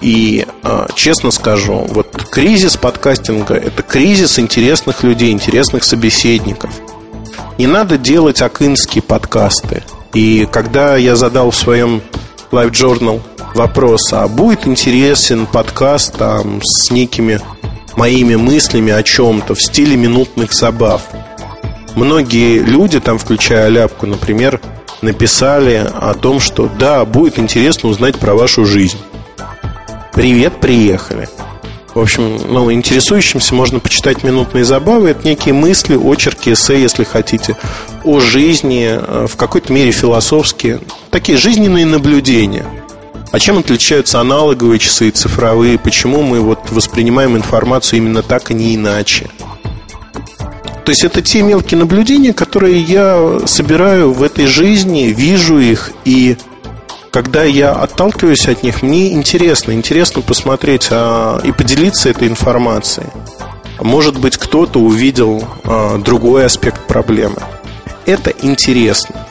И 0.00 0.46
э, 0.62 0.86
честно 0.94 1.30
скажу, 1.30 1.86
вот 1.88 2.24
кризис 2.30 2.76
подкастинга– 2.76 3.54
это 3.56 3.82
кризис 3.82 4.38
интересных 4.38 5.02
людей, 5.02 5.32
интересных 5.32 5.84
собеседников. 5.84 6.70
Не 7.58 7.66
надо 7.66 7.98
делать 7.98 8.40
акинские 8.40 9.02
подкасты. 9.02 9.82
И 10.14 10.48
когда 10.50 10.96
я 10.96 11.16
задал 11.16 11.50
в 11.50 11.56
своем 11.56 12.00
Live 12.52 12.70
Journal 12.70 13.20
вопрос, 13.54 14.12
а 14.12 14.28
будет 14.28 14.66
интересен 14.66 15.46
подкаст 15.46 16.16
там, 16.16 16.62
с 16.62 16.90
некими 16.90 17.40
моими 17.96 18.36
мыслями 18.36 18.92
о 18.92 19.02
чем-то 19.02 19.54
в 19.54 19.60
стиле 19.60 19.96
минутных 19.96 20.54
забав– 20.54 21.02
многие 21.98 22.58
люди, 22.58 23.00
там, 23.00 23.18
включая 23.18 23.68
Ляпку, 23.68 24.06
например, 24.06 24.60
написали 25.02 25.84
о 25.92 26.14
том, 26.14 26.40
что 26.40 26.70
да, 26.78 27.04
будет 27.04 27.38
интересно 27.38 27.88
узнать 27.88 28.16
про 28.16 28.34
вашу 28.34 28.64
жизнь. 28.64 28.98
Привет, 30.12 30.60
приехали. 30.60 31.28
в 31.94 32.00
общем, 32.00 32.38
ну, 32.48 32.72
интересующимся 32.72 33.54
можно 33.54 33.80
почитать 33.80 34.22
«Минутные 34.22 34.64
забавы». 34.64 35.10
Это 35.10 35.26
некие 35.26 35.54
мысли, 35.54 35.96
очерки, 35.96 36.52
эссе, 36.52 36.80
если 36.80 37.02
хотите, 37.02 37.56
о 38.04 38.20
жизни, 38.20 38.86
э, 38.90 39.26
в 39.26 39.36
какой-то 39.36 39.72
мере 39.72 39.90
философские. 39.90 40.80
Такие 41.10 41.36
жизненные 41.36 41.86
наблюдения. 41.86 42.66
А 43.32 43.38
чем 43.38 43.58
отличаются 43.58 44.20
аналоговые 44.20 44.78
часы 44.78 45.08
и 45.08 45.10
цифровые? 45.10 45.78
Почему 45.78 46.22
мы 46.22 46.40
вот 46.40 46.70
воспринимаем 46.70 47.36
информацию 47.36 47.98
именно 47.98 48.22
так, 48.22 48.50
а 48.50 48.54
не 48.54 48.74
иначе? 48.74 49.28
То 50.88 50.92
есть 50.92 51.04
это 51.04 51.20
те 51.20 51.42
мелкие 51.42 51.78
наблюдения, 51.78 52.32
которые 52.32 52.80
я 52.80 53.40
собираю 53.44 54.14
в 54.14 54.22
этой 54.22 54.46
жизни, 54.46 55.12
вижу 55.14 55.58
их 55.58 55.90
и 56.06 56.38
когда 57.10 57.44
я 57.44 57.72
отталкиваюсь 57.72 58.48
от 58.48 58.62
них, 58.62 58.80
мне 58.80 59.12
интересно, 59.12 59.72
интересно 59.72 60.22
посмотреть 60.22 60.88
а, 60.90 61.42
и 61.44 61.52
поделиться 61.52 62.08
этой 62.08 62.26
информацией. 62.26 63.08
Может 63.78 64.18
быть, 64.18 64.38
кто-то 64.38 64.80
увидел 64.80 65.46
а, 65.64 65.98
другой 65.98 66.46
аспект 66.46 66.86
проблемы. 66.86 67.36
Это 68.06 68.32
интересно. 68.40 69.26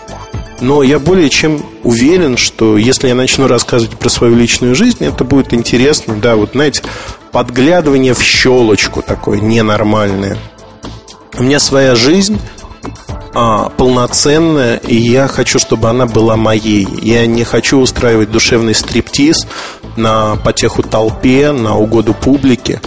Но 0.61 0.83
я 0.83 0.99
более 0.99 1.31
чем 1.31 1.65
уверен, 1.83 2.37
что 2.37 2.77
если 2.77 3.07
я 3.07 3.15
начну 3.15 3.47
рассказывать 3.47 3.97
про 3.97 4.09
свою 4.09 4.35
личную 4.35 4.75
жизнь, 4.75 5.03
это 5.03 5.23
будет 5.23 5.55
интересно. 5.55 6.13
Да, 6.21 6.35
вот 6.35 6.51
знаете, 6.51 6.83
подглядывание 7.31 8.13
в 8.13 8.21
щелочку 8.21 9.01
такое 9.01 9.39
ненормальное. 9.39 10.37
У 11.37 11.43
меня 11.43 11.59
своя 11.59 11.93
жизнь, 11.93 12.39
а, 13.33 13.69
полноценная, 13.69 14.77
и 14.77 14.95
я 14.95 15.27
хочу, 15.27 15.59
чтобы 15.59 15.89
она 15.89 16.07
была 16.07 16.35
моей. 16.35 16.87
Я 17.01 17.27
не 17.27 17.43
хочу 17.43 17.79
устраивать 17.79 18.31
душевный 18.31 18.73
стриптиз 18.73 19.45
на 19.95 20.35
потеху 20.37 20.81
толпе, 20.81 21.51
на 21.51 21.77
угоду 21.77 22.15
публике. 22.15 22.81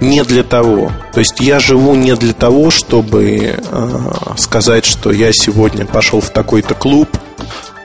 Не 0.00 0.24
для 0.24 0.42
того. 0.42 0.90
То 1.12 1.20
есть 1.20 1.40
я 1.40 1.60
живу 1.60 1.94
не 1.94 2.16
для 2.16 2.32
того, 2.32 2.70
чтобы 2.70 3.56
э, 3.56 4.00
сказать, 4.36 4.86
что 4.86 5.12
я 5.12 5.30
сегодня 5.32 5.84
пошел 5.84 6.22
в 6.22 6.30
такой-то 6.30 6.74
клуб, 6.74 7.08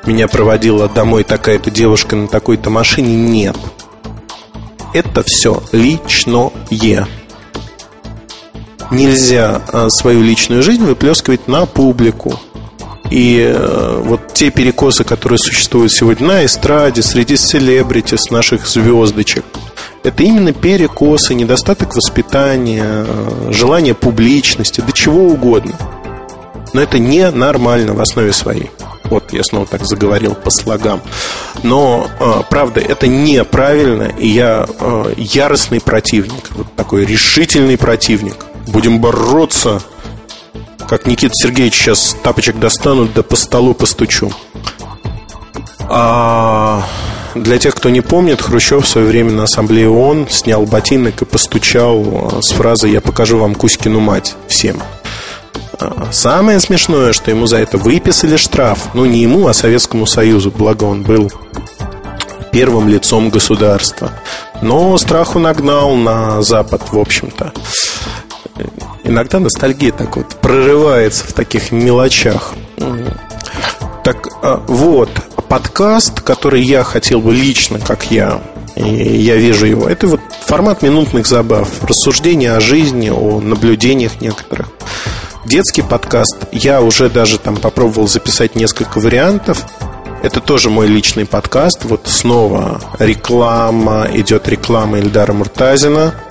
меня 0.06 0.30
проводила 0.30 0.88
домой 0.88 1.26
такая-то 1.26 1.70
девушка 1.70 2.16
на 2.16 2.30
такой-то 2.30 2.70
машине. 2.70 3.14
Нет. 3.14 3.58
Это 4.94 5.22
все 5.24 5.62
личное 5.74 6.52
нельзя 8.92 9.62
а, 9.68 9.90
свою 9.90 10.22
личную 10.22 10.64
жизнь 10.64 10.84
выплескивать 10.84 11.48
на 11.48 11.66
публику. 11.66 12.40
И 13.10 13.40
э, 13.40 14.02
вот 14.04 14.34
те 14.34 14.52
перекосы, 14.52 15.06
которые 15.06 15.40
существуют 15.40 15.94
сегодня 15.94 16.28
на 16.28 16.46
эстраде, 16.46 17.02
среди 17.02 17.38
селебритис, 17.38 18.32
наших 18.32 18.68
звездочек, 18.68 19.46
это 20.04 20.24
именно 20.24 20.52
перекосы, 20.52 21.34
недостаток 21.34 21.96
воспитания, 21.96 22.84
э, 22.84 23.52
желание 23.54 23.94
публичности, 23.94 24.82
до 24.82 24.92
чего 24.92 25.28
угодно. 25.28 25.74
Но 26.74 26.82
это 26.82 27.00
ненормально 27.00 27.94
в 27.94 28.02
основе 28.02 28.34
своей. 28.34 28.72
Вот 29.06 29.32
я 29.32 29.42
снова 29.44 29.66
так 29.66 29.86
заговорил 29.86 30.36
по 30.36 30.50
слогам. 30.50 31.02
Но, 31.64 32.08
э, 32.20 32.42
правда, 32.50 32.82
это 32.82 33.08
неправильно, 33.08 34.12
и 34.20 34.28
я 34.28 34.68
яростный 35.16 35.80
противник, 35.80 36.52
вот 36.52 36.68
такой 36.76 37.06
решительный 37.06 37.78
противник 37.78 38.36
Будем 38.68 39.00
бороться. 39.00 39.82
Как 40.90 41.06
Никита 41.06 41.34
Сергеевич 41.34 41.76
сейчас 41.76 42.16
тапочек 42.22 42.60
достанут, 42.60 43.14
да 43.14 43.24
по 43.24 43.36
столу 43.36 43.74
постучу. 43.74 44.32
А 45.90 46.84
для 47.34 47.58
тех, 47.60 47.76
кто 47.76 47.90
не 47.90 48.02
помнит, 48.02 48.42
Хрущев 48.42 48.86
в 48.86 48.88
свое 48.88 49.08
время 49.08 49.32
на 49.32 49.44
ассамблее 49.44 49.90
ООН 49.90 50.28
снял 50.30 50.66
ботинок 50.66 51.22
и 51.22 51.26
постучал 51.26 52.42
с 52.42 52.52
фразой 52.52 52.92
«Я 52.92 53.02
покажу 53.02 53.38
вам 53.38 53.56
Кузькину 53.56 54.00
мать 54.00 54.36
всем». 54.48 54.82
А, 55.80 56.10
самое 56.12 56.60
смешное, 56.60 57.14
что 57.14 57.32
ему 57.32 57.46
за 57.46 57.58
это 57.58 57.78
выписали 57.78 58.36
штраф. 58.36 58.90
Ну, 58.94 59.06
не 59.06 59.20
ему, 59.20 59.48
а 59.48 59.54
Советскому 59.54 60.06
Союзу, 60.06 60.52
благо 60.56 60.84
он 60.86 61.04
был 61.04 61.32
первым 62.52 62.90
лицом 62.90 63.30
государства. 63.30 64.12
Но 64.62 64.98
страху 64.98 65.40
нагнал 65.40 65.96
на 65.96 66.42
Запад, 66.42 66.82
в 66.92 67.00
общем-то 67.00 67.54
иногда 69.04 69.40
ностальгия 69.40 69.92
так 69.92 70.18
вот 70.18 70.36
прорывается 70.42 71.26
в 71.26 71.34
таких 71.34 71.72
мелочах. 71.72 72.54
Так 74.04 74.30
а, 74.42 74.64
вот, 74.68 75.10
подкаст, 75.50 76.22
который 76.22 76.62
я 76.62 76.84
хотел 76.84 77.20
бы 77.20 77.34
лично, 77.34 77.80
как 77.80 78.10
я, 78.12 78.42
и 78.76 78.84
я 78.84 79.36
вижу 79.36 79.66
его, 79.66 79.88
это 79.88 80.08
вот 80.08 80.22
формат 80.46 80.82
минутных 80.82 81.28
забав, 81.28 81.84
рассуждения 81.84 82.54
о 82.54 82.62
жизни, 82.62 83.10
о 83.10 83.42
наблюдениях 83.42 84.22
некоторых. 84.22 84.70
Детский 85.46 85.82
подкаст, 85.82 86.38
я 86.52 86.82
уже 86.82 87.10
даже 87.10 87.38
там 87.38 87.58
попробовал 87.58 88.08
записать 88.08 88.56
несколько 88.56 89.00
вариантов. 89.00 89.66
Это 90.24 90.42
тоже 90.42 90.70
мой 90.70 90.88
личный 90.88 91.26
подкаст. 91.26 91.86
Вот 91.86 92.02
снова 92.06 92.82
реклама, 93.00 94.08
идет 94.14 94.48
реклама 94.50 95.00
Ильдара 95.00 95.34
Муртазина– 95.34 96.16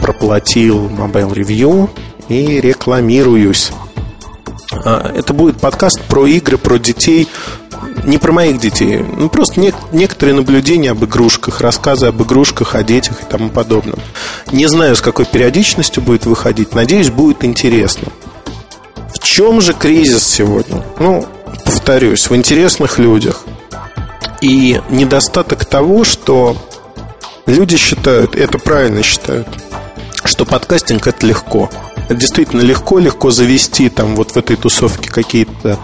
проплатил 0.00 0.86
Mobile 0.86 1.32
Review 1.32 1.90
и 2.28 2.60
рекламируюсь. 2.60 3.72
А, 4.84 5.12
это 5.14 5.32
будет 5.32 5.60
подкаст 5.60 6.00
про 6.02 6.26
игры, 6.26 6.58
про 6.58 6.78
детей, 6.78 7.28
не 8.04 8.18
про 8.18 8.32
моих 8.32 8.58
детей, 8.58 8.98
ну 8.98 9.28
просто 9.28 9.60
не, 9.60 9.72
некоторые 9.92 10.34
наблюдения 10.34 10.90
об 10.90 11.04
игрушках, 11.04 11.60
рассказы 11.60 12.06
об 12.06 12.22
игрушках, 12.22 12.74
о 12.74 12.82
детях 12.82 13.22
и 13.22 13.24
тому 13.24 13.50
подобном. 13.50 13.98
Не 14.52 14.66
знаю, 14.66 14.96
с 14.96 15.00
какой 15.00 15.26
периодичностью 15.26 16.02
будет 16.02 16.26
выходить, 16.26 16.74
надеюсь, 16.74 17.10
будет 17.10 17.44
интересно. 17.44 18.08
В 19.14 19.18
чем 19.20 19.60
же 19.60 19.74
кризис 19.74 20.26
сегодня? 20.26 20.82
Ну, 20.98 21.26
повторюсь, 21.64 22.28
в 22.28 22.36
интересных 22.36 22.98
людях. 22.98 23.44
И 24.40 24.80
недостаток 24.90 25.64
того, 25.64 26.04
что 26.04 26.56
люди 27.46 27.76
считают, 27.76 28.36
это 28.36 28.58
правильно 28.58 29.02
считают, 29.02 29.48
что 30.28 30.44
подкастинг 30.44 31.06
это 31.06 31.26
легко. 31.26 31.70
Это 32.04 32.14
действительно 32.14 32.60
легко, 32.62 32.98
легко 32.98 33.30
завести 33.30 33.88
там 33.88 34.16
вот 34.16 34.32
в 34.32 34.36
этой 34.36 34.56
тусовке 34.56 35.10
какие-то 35.10 35.78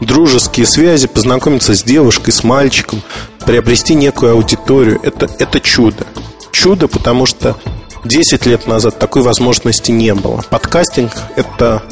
дружеские 0.00 0.66
связи, 0.66 1.06
познакомиться 1.06 1.74
с 1.74 1.82
девушкой, 1.82 2.30
с 2.30 2.44
мальчиком, 2.44 3.02
приобрести 3.44 3.94
некую 3.94 4.32
аудиторию. 4.32 5.00
Это, 5.02 5.28
это 5.38 5.60
чудо. 5.60 6.06
Чудо, 6.52 6.88
потому 6.88 7.26
что 7.26 7.56
10 8.04 8.46
лет 8.46 8.66
назад 8.66 8.98
такой 8.98 9.22
возможности 9.22 9.90
не 9.90 10.14
было. 10.14 10.44
Подкастинг– 10.48 11.12
это 11.36 11.82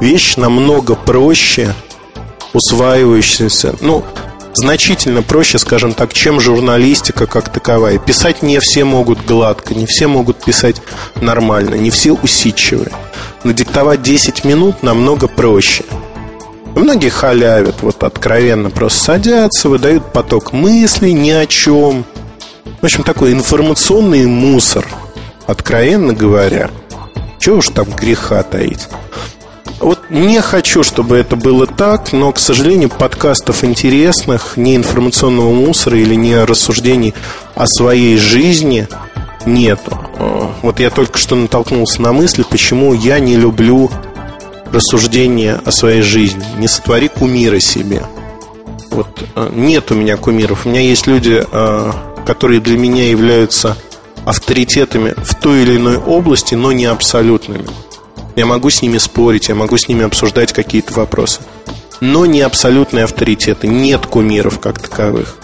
вещь 0.00 0.36
намного 0.36 0.94
проще, 0.94 1.74
усваивающаяся. 2.52 3.74
Ну, 3.80 4.04
значительно 4.56 5.22
проще, 5.22 5.58
скажем 5.58 5.92
так, 5.92 6.12
чем 6.12 6.40
журналистика 6.40 7.26
как 7.26 7.52
таковая. 7.52 7.98
Писать 7.98 8.42
не 8.42 8.58
все 8.60 8.84
могут 8.84 9.24
гладко, 9.24 9.74
не 9.74 9.86
все 9.86 10.06
могут 10.06 10.42
писать 10.42 10.80
нормально, 11.20 11.74
не 11.74 11.90
все 11.90 12.12
усидчивые. 12.12 12.90
Но 13.44 13.52
диктовать 13.52 14.02
10 14.02 14.44
минут 14.44 14.82
намного 14.82 15.28
проще. 15.28 15.84
Многие 16.74 17.08
халявят, 17.08 17.76
вот 17.82 18.02
откровенно 18.02 18.70
просто 18.70 19.04
садятся, 19.04 19.68
выдают 19.68 20.12
поток 20.12 20.52
мыслей 20.52 21.12
ни 21.12 21.30
о 21.30 21.46
чем. 21.46 22.04
В 22.80 22.84
общем, 22.84 23.02
такой 23.02 23.32
информационный 23.32 24.26
мусор, 24.26 24.86
откровенно 25.46 26.12
говоря. 26.12 26.70
Чего 27.38 27.58
уж 27.58 27.68
там 27.68 27.86
греха 27.90 28.42
таить. 28.42 28.88
Вот 29.80 30.10
не 30.10 30.40
хочу, 30.40 30.82
чтобы 30.82 31.16
это 31.16 31.36
было 31.36 31.66
так, 31.66 32.12
но, 32.12 32.32
к 32.32 32.38
сожалению, 32.38 32.88
подкастов 32.88 33.62
интересных, 33.64 34.56
не 34.56 34.74
информационного 34.74 35.52
мусора 35.52 35.98
или 35.98 36.14
не 36.14 36.42
рассуждений 36.44 37.14
о 37.54 37.66
своей 37.66 38.16
жизни 38.16 38.88
нету. 39.44 39.98
Э, 40.18 40.48
вот 40.62 40.80
я 40.80 40.90
только 40.90 41.18
что 41.18 41.36
натолкнулся 41.36 42.00
на 42.02 42.12
мысли, 42.12 42.44
почему 42.48 42.94
я 42.94 43.18
не 43.18 43.36
люблю 43.36 43.90
рассуждения 44.72 45.60
о 45.64 45.70
своей 45.70 46.02
жизни. 46.02 46.44
Не 46.58 46.68
сотвори 46.68 47.08
кумира 47.08 47.60
себе. 47.60 48.02
Вот 48.90 49.08
э, 49.34 49.50
нет 49.54 49.90
у 49.90 49.94
меня 49.94 50.16
кумиров. 50.16 50.66
У 50.66 50.70
меня 50.70 50.80
есть 50.80 51.06
люди, 51.06 51.44
э, 51.50 51.92
которые 52.26 52.60
для 52.60 52.78
меня 52.78 53.08
являются 53.08 53.76
авторитетами 54.24 55.14
в 55.16 55.34
той 55.34 55.62
или 55.62 55.76
иной 55.76 55.98
области, 55.98 56.54
но 56.54 56.72
не 56.72 56.86
абсолютными. 56.86 57.66
Я 58.36 58.44
могу 58.44 58.68
с 58.68 58.82
ними 58.82 58.98
спорить, 58.98 59.48
я 59.48 59.54
могу 59.54 59.78
с 59.78 59.88
ними 59.88 60.04
обсуждать 60.04 60.52
какие-то 60.52 60.92
вопросы. 60.92 61.40
Но 62.00 62.26
не 62.26 62.42
абсолютные 62.42 63.04
авторитеты, 63.04 63.66
нет 63.66 64.04
кумиров 64.04 64.60
как 64.60 64.78
таковых. 64.78 65.36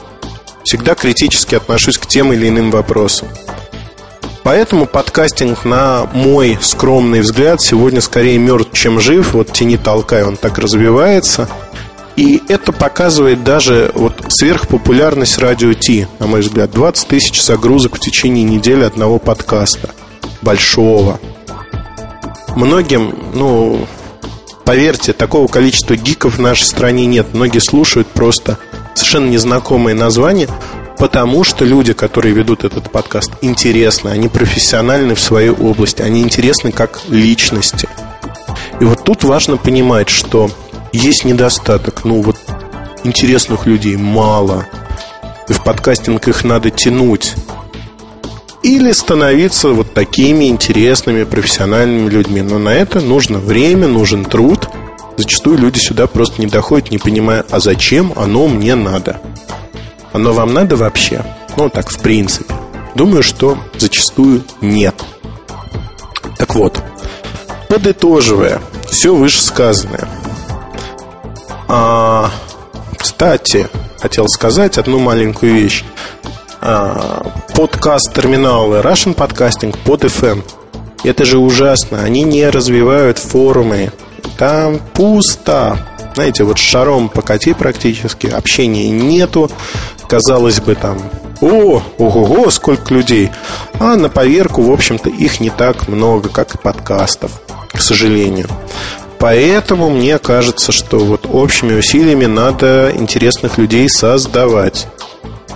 Всегда 0.62 0.94
критически 0.94 1.54
отношусь 1.54 1.96
к 1.96 2.06
тем 2.06 2.34
или 2.34 2.48
иным 2.48 2.70
вопросам. 2.70 3.28
Поэтому 4.42 4.86
подкастинг, 4.86 5.64
на 5.64 6.06
мой 6.12 6.58
скромный 6.60 7.20
взгляд, 7.20 7.62
сегодня 7.62 8.02
скорее 8.02 8.38
мертв, 8.38 8.76
чем 8.76 9.00
жив. 9.00 9.32
Вот 9.32 9.52
тени 9.52 9.78
толкай, 9.78 10.24
он 10.24 10.36
так 10.36 10.58
развивается. 10.58 11.48
И 12.16 12.42
это 12.48 12.72
показывает 12.72 13.42
даже 13.42 13.90
вот 13.94 14.22
сверхпопулярность 14.28 15.38
радио 15.38 15.72
Ти, 15.72 16.06
на 16.18 16.26
мой 16.26 16.40
взгляд. 16.40 16.70
20 16.72 17.08
тысяч 17.08 17.40
загрузок 17.40 17.96
в 17.96 18.00
течение 18.00 18.44
недели 18.44 18.82
одного 18.82 19.18
подкаста. 19.18 19.90
Большого. 20.42 21.18
Многим, 22.56 23.14
ну, 23.34 23.86
поверьте, 24.64 25.12
такого 25.12 25.46
количества 25.46 25.96
гиков 25.96 26.36
в 26.36 26.40
нашей 26.40 26.64
стране 26.64 27.06
нет. 27.06 27.28
Многие 27.32 27.60
слушают 27.60 28.08
просто 28.08 28.58
совершенно 28.94 29.28
незнакомые 29.28 29.94
названия, 29.94 30.48
потому 30.98 31.44
что 31.44 31.64
люди, 31.64 31.92
которые 31.92 32.34
ведут 32.34 32.64
этот 32.64 32.90
подкаст, 32.90 33.32
интересны, 33.40 34.10
они 34.10 34.28
профессиональны 34.28 35.14
в 35.14 35.20
своей 35.20 35.50
области, 35.50 36.02
они 36.02 36.22
интересны 36.22 36.72
как 36.72 37.00
личности. 37.08 37.88
И 38.80 38.84
вот 38.84 39.04
тут 39.04 39.24
важно 39.24 39.56
понимать, 39.56 40.08
что 40.08 40.50
есть 40.92 41.24
недостаток. 41.24 42.04
Ну 42.04 42.22
вот 42.22 42.36
интересных 43.04 43.66
людей 43.66 43.96
мало. 43.96 44.66
И 45.48 45.52
в 45.52 45.62
подкастинг 45.62 46.28
их 46.28 46.44
надо 46.44 46.70
тянуть. 46.70 47.34
Или 48.62 48.92
становиться 48.92 49.68
вот 49.70 49.92
такими 49.92 50.48
интересными, 50.48 51.24
профессиональными 51.24 52.08
людьми. 52.08 52.42
Но 52.42 52.58
на 52.58 52.70
это 52.70 53.00
нужно 53.00 53.38
время, 53.38 53.88
нужен 53.88 54.24
труд. 54.24 54.68
Зачастую 55.16 55.58
люди 55.58 55.78
сюда 55.78 56.06
просто 56.06 56.40
не 56.40 56.46
доходят, 56.46 56.90
не 56.90 56.98
понимая, 56.98 57.44
а 57.50 57.60
зачем 57.60 58.12
оно 58.16 58.46
мне 58.48 58.74
надо. 58.74 59.20
Оно 60.12 60.32
вам 60.32 60.52
надо 60.54 60.76
вообще? 60.76 61.24
Ну, 61.56 61.68
так, 61.68 61.90
в 61.90 61.98
принципе. 62.00 62.54
Думаю, 62.94 63.22
что 63.22 63.58
зачастую 63.78 64.44
нет. 64.60 64.94
Так 66.38 66.54
вот, 66.54 66.82
подытоживая 67.68 68.60
все 68.88 69.14
вышесказанное– 69.14 70.08
а, 71.74 72.30
кстати, 72.98 73.66
хотел 73.98 74.28
сказать 74.28 74.76
одну 74.76 74.98
маленькую 74.98 75.54
вещь. 75.54 75.84
А, 76.60 77.32
подкаст-терминалы 77.62 78.80
Russian 78.80 79.14
Podcasting 79.14 79.72
под 79.84 80.02
FM. 80.02 80.42
Это 81.04 81.24
же 81.24 81.38
ужасно. 81.38 82.02
Они 82.02 82.24
не 82.24 82.50
развивают 82.50 83.18
форумы. 83.18 83.92
Там 84.36 84.80
пусто. 84.94 85.78
Знаете, 86.16 86.42
вот 86.42 86.58
шаром 86.58 87.08
покати 87.08 87.54
практически. 87.54 88.26
Общения 88.26 88.90
нету. 88.90 89.48
Казалось 90.08 90.60
бы, 90.60 90.74
там 90.74 90.98
о, 91.40 91.80
ого-го, 91.98 92.50
сколько 92.50 92.92
людей. 92.92 93.30
А 93.78 93.94
на 93.94 94.08
поверку, 94.08 94.62
в 94.62 94.72
общем-то, 94.72 95.08
их 95.08 95.38
не 95.38 95.50
так 95.50 95.86
много, 95.86 96.30
как 96.30 96.56
и 96.56 96.58
подкастов, 96.58 97.30
к 97.72 97.80
сожалению. 97.80 98.48
Поэтому 99.20 99.88
мне 99.88 100.18
кажется, 100.18 100.72
что 100.72 100.98
вот 100.98 101.26
общими 101.32 101.74
усилиями 101.74 102.26
надо 102.26 102.90
интересных 102.92 103.56
людей 103.56 103.88
создавать. 103.88 104.88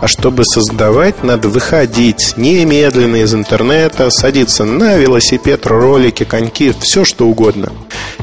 А 0.00 0.08
чтобы 0.08 0.44
создавать, 0.44 1.24
надо 1.24 1.48
выходить 1.48 2.34
немедленно 2.36 3.16
из 3.16 3.34
интернета, 3.34 4.10
садиться 4.10 4.64
на 4.64 4.96
велосипед, 4.96 5.66
ролики, 5.66 6.24
коньки, 6.24 6.74
все 6.80 7.04
что 7.04 7.26
угодно. 7.26 7.72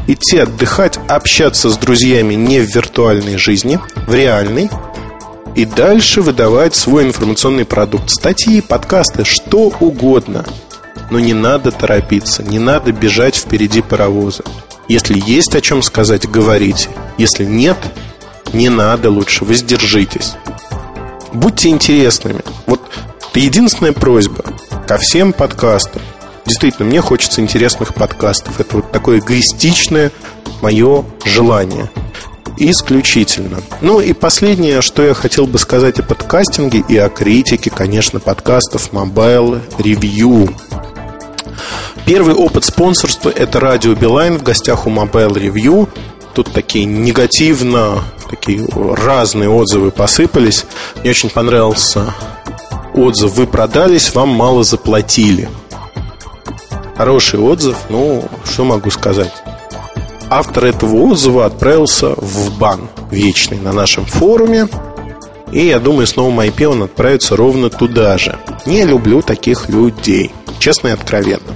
Идти 0.07 0.37
отдыхать, 0.37 0.99
общаться 1.07 1.69
с 1.69 1.77
друзьями 1.77 2.35
не 2.35 2.59
в 2.59 2.75
виртуальной 2.75 3.37
жизни, 3.37 3.79
в 4.07 4.13
реальной. 4.13 4.69
И 5.55 5.65
дальше 5.65 6.21
выдавать 6.21 6.75
свой 6.75 7.03
информационный 7.03 7.65
продукт. 7.65 8.09
Статьи, 8.09 8.61
подкасты, 8.61 9.23
что 9.23 9.71
угодно. 9.79 10.45
Но 11.09 11.19
не 11.19 11.33
надо 11.33 11.71
торопиться, 11.71 12.43
не 12.43 12.59
надо 12.59 12.91
бежать 12.91 13.35
впереди 13.35 13.81
паровоза. 13.81 14.43
Если 14.87 15.21
есть 15.25 15.55
о 15.55 15.61
чем 15.61 15.81
сказать, 15.81 16.29
говорите. 16.29 16.89
Если 17.17 17.45
нет, 17.45 17.77
не 18.51 18.69
надо 18.69 19.09
лучше, 19.09 19.45
воздержитесь. 19.45 20.33
Будьте 21.33 21.69
интересными. 21.69 22.41
Вот 22.67 22.81
это 23.29 23.39
единственная 23.39 23.93
просьба 23.93 24.43
ко 24.87 24.97
всем 24.97 25.33
подкастам. 25.33 26.01
Действительно, 26.45 26.87
мне 26.87 27.01
хочется 27.01 27.41
интересных 27.41 27.93
подкастов. 27.93 28.59
Это 28.59 28.77
вот 28.77 28.91
такое 28.91 29.19
эгоистичное 29.19 30.11
мое 30.61 31.03
желание. 31.25 31.89
Исключительно. 32.57 33.61
Ну 33.81 33.99
и 33.99 34.13
последнее, 34.13 34.81
что 34.81 35.01
я 35.01 35.15
хотел 35.15 35.47
бы 35.47 35.57
сказать 35.57 35.99
о 35.99 36.03
подкастинге 36.03 36.83
и 36.87 36.97
о 36.97 37.09
критике, 37.09 37.71
конечно, 37.71 38.19
подкастов 38.19 38.91
Mobile 38.91 39.61
Review. 39.79 40.53
Первый 42.05 42.35
опыт 42.35 42.65
спонсорства– 42.65 43.29
это 43.35 43.59
радио 43.59 43.95
Билайн 43.95 44.37
в 44.37 44.43
гостях 44.43 44.85
у 44.85 44.91
Mobile 44.91 45.33
Review. 45.33 45.89
Тут 46.35 46.51
такие 46.51 46.85
негативно, 46.85 48.03
такие 48.35 48.65
разные 48.95 49.49
отзывы 49.49 49.91
посыпались. 49.91 50.65
Мне 51.01 51.11
очень 51.11 51.29
понравился 51.29 52.13
отзыв 52.95 53.33
«Вы 53.33 53.45
продались, 53.45 54.13
вам 54.15 54.29
мало 54.29 54.63
заплатили». 54.63 55.49
Хороший 56.97 57.39
отзыв, 57.39 57.77
ну, 57.89 58.23
что 58.43 58.63
могу 58.63 58.89
сказать. 58.89 59.31
Автор 60.29 60.65
этого 60.65 60.95
отзыва 61.11 61.45
отправился 61.45 62.15
в 62.17 62.57
бан 62.57 62.89
вечный 63.11 63.59
на 63.59 63.71
нашем 63.71 64.05
форуме. 64.05 64.67
И 65.51 65.67
я 65.67 65.79
думаю, 65.79 66.07
с 66.07 66.15
новым 66.15 66.39
IP 66.39 66.65
он 66.65 66.83
отправится 66.83 67.35
ровно 67.35 67.69
туда 67.69 68.17
же. 68.17 68.35
Не 68.65 68.83
люблю 68.83 69.21
таких 69.21 69.69
людей. 69.69 70.31
Честно 70.59 70.87
и 70.87 70.91
откровенно. 70.91 71.53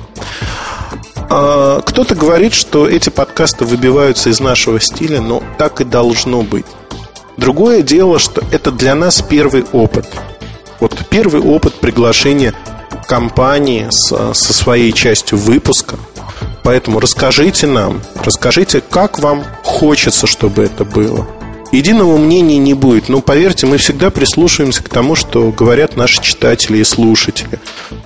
А, 1.30 1.82
кто-то 1.82 2.16
говорит, 2.16 2.54
что 2.54 2.88
эти 2.88 3.10
подкасты 3.10 3.66
выбиваются 3.66 4.30
из 4.30 4.40
нашего 4.40 4.80
стиля, 4.80 5.22
но 5.22 5.44
так 5.58 5.82
и 5.82 5.84
должно 5.84 6.42
быть. 6.42 6.66
Другое 7.38 7.82
дело, 7.82 8.18
что 8.18 8.44
это 8.52 8.72
для 8.72 8.96
нас 8.96 9.22
первый 9.22 9.64
опыт. 9.72 10.08
Вот 10.80 10.98
первый 11.10 11.42
опыт 11.42 11.76
приглашения 11.76 12.54
компании 13.08 13.88
со, 13.90 14.34
со 14.34 14.54
своей 14.54 14.92
частью 14.92 15.38
выпуска. 15.38 15.98
Поэтому 16.64 17.00
расскажите 17.00 17.68
нам, 17.68 18.02
расскажите, 18.24 18.82
как 18.82 19.20
вам 19.20 19.44
хочется, 19.64 20.28
чтобы 20.28 20.64
это 20.64 20.84
было. 20.84 21.26
Единого 21.72 22.18
мнения 22.18 22.58
не 22.58 22.74
будет, 22.74 23.10
но 23.10 23.22
поверьте, 23.22 23.66
мы 23.66 23.78
всегда 23.78 24.10
прислушиваемся 24.10 24.84
к 24.84 24.90
тому, 24.90 25.16
что 25.16 25.52
говорят 25.52 25.96
наши 25.98 26.22
читатели 26.22 26.78
и 26.78 26.84
слушатели. 26.84 27.60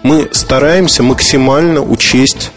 Мы 0.03 0.29
стараемся 0.31 1.03
максимально 1.03 1.81
учесть 1.81 2.51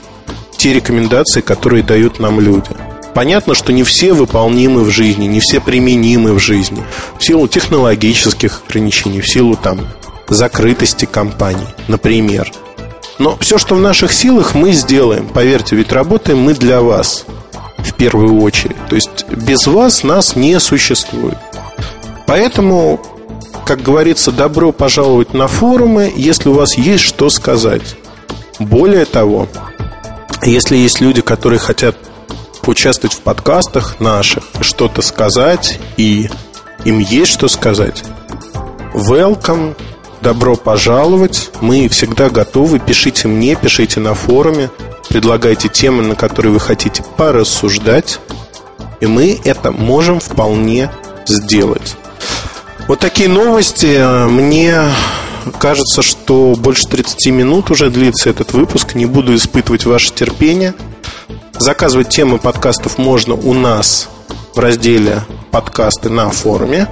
те 0.65 0.73
рекомендации, 0.73 1.43
которые 1.43 1.83
дают 1.83 2.21
нам 2.21 2.41
люди. 2.41 2.71
Понятно, 3.13 3.55
что 3.55 3.71
не 3.71 3.83
все 3.83 4.15
выполнимы 4.15 4.83
в 4.85 4.89
жизни, 4.89 5.27
не 5.27 5.41
все 5.41 5.61
применимы 5.61 6.33
в 6.33 6.39
жизни. 6.39 6.83
В 7.19 7.23
силу 7.23 7.49
технологических 7.49 8.63
ограничений, 8.67 9.21
в 9.21 9.29
силу 9.29 9.57
там 9.57 9.87
закрытости 10.27 11.05
компаний, 11.05 11.67
например. 11.87 12.51
Но 13.19 13.37
все, 13.41 13.59
что 13.59 13.75
в 13.75 13.81
наших 13.81 14.11
силах, 14.11 14.55
мы 14.55 14.73
сделаем. 14.73 15.29
Поверьте, 15.29 15.77
ведь 15.77 15.93
работаем 15.93 16.39
мы 16.39 16.55
для 16.55 16.81
вас 16.81 17.27
в 17.77 17.93
первую 17.93 18.41
очередь. 18.41 18.79
То 18.89 18.95
есть 18.95 19.27
без 19.29 19.67
вас 19.67 20.03
нас 20.03 20.35
не 20.35 20.59
существует. 20.61 21.37
Поэтому, 22.27 23.03
как 23.67 23.83
говорится, 23.83 24.33
добро 24.33 24.73
пожаловать 24.73 25.35
на 25.35 25.47
форумы, 25.47 26.11
если 26.17 26.49
у 26.49 26.55
вас 26.55 26.79
есть 26.79 27.05
что 27.05 27.29
сказать. 27.29 27.97
Более 28.59 29.05
того, 29.05 29.47
если 30.51 30.77
есть 30.77 31.01
люди, 31.01 31.21
которые 31.21 31.59
хотят 31.59 31.97
поучаствовать 32.63 33.15
в 33.15 33.21
подкастах 33.21 34.01
наших, 34.01 34.45
что-то 34.61 35.03
сказать, 35.03 35.79
и 35.97 36.31
им 36.85 36.99
есть 36.99 37.33
что 37.33 37.49
сказать, 37.49 38.03
welcome, 38.95 39.77
добро 40.21 40.57
пожаловать. 40.57 41.51
Мы 41.61 41.89
всегда 41.89 42.31
готовы. 42.31 42.79
Пишите 42.79 43.29
мне, 43.29 43.55
пишите 43.55 44.01
на 44.01 44.15
форуме, 44.15 44.71
предлагайте 45.09 45.69
темы, 45.69 46.03
на 46.03 46.15
которые 46.15 46.53
вы 46.53 46.61
хотите 46.61 47.03
порассуждать, 47.17 48.21
и 49.01 49.07
мы 49.07 49.39
это 49.45 49.71
можем 49.71 50.21
вполне 50.21 50.91
сделать. 51.27 51.97
Вот 52.89 53.01
такие 53.01 53.29
новости. 53.29 54.27
Мне 54.29 54.83
Кажется, 55.59 56.03
что 56.03 56.55
больше 56.57 56.87
30 56.89 57.27
минут 57.33 57.71
уже 57.71 57.91
длится 57.91 58.31
этот 58.31 58.53
выпуск. 58.53 58.95
Не 58.95 59.07
буду 59.07 59.35
испытывать 59.35 59.85
ваше 59.85 60.13
терпение. 60.13 60.75
Заказывать 61.59 62.09
темы 62.09 62.39
подкастов 62.39 62.99
можно 62.99 63.35
у 63.35 63.55
нас 63.55 64.09
в 64.55 64.59
разделе 64.59 65.23
«Подкасты» 65.51 66.11
на 66.11 66.31
форуме. 66.31 66.89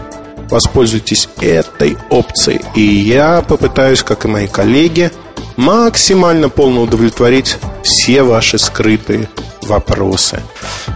Воспользуйтесь 0.51 1.29
этой 1.41 1.97
опцией. 2.11 2.61
И 2.75 2.83
я 2.83 3.43
попытаюсь, 3.43 4.03
как 4.03 4.25
и 4.25 4.29
мои 4.29 4.47
коллеги, 4.47 5.11
максимально 5.57 6.49
полно 6.49 6.83
удовлетворить 6.83 7.59
все 7.83 8.23
ваши 8.23 8.59
скрытые 8.59 9.29
вопросы. 9.63 10.43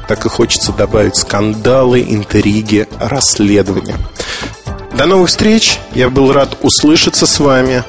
Так 0.09 0.27
и 0.27 0.29
хочется 0.29 0.73
добавить 0.73 1.17
скандалы, 1.17 2.05
интриги, 2.09 2.87
расследования. 2.99 3.97
До 4.97 5.07
новых 5.07 5.29
встреч. 5.29 5.79
Я 5.95 6.09
был 6.09 6.33
рад 6.33 6.57
услышаться 6.63 7.27
с 7.27 7.39
вами. 7.39 7.85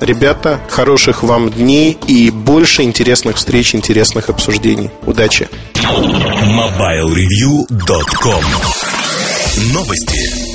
Ребята, 0.00 0.58
хороших 0.68 1.22
вам 1.22 1.50
дней 1.50 1.98
и 2.06 2.30
больше 2.30 2.82
интересных 2.82 3.36
встреч, 3.36 3.74
интересных 3.74 4.30
обсуждений. 4.30 4.90
Удачи! 5.04 5.50
MobileReview.com 5.74 8.44
Новости. 9.72 10.45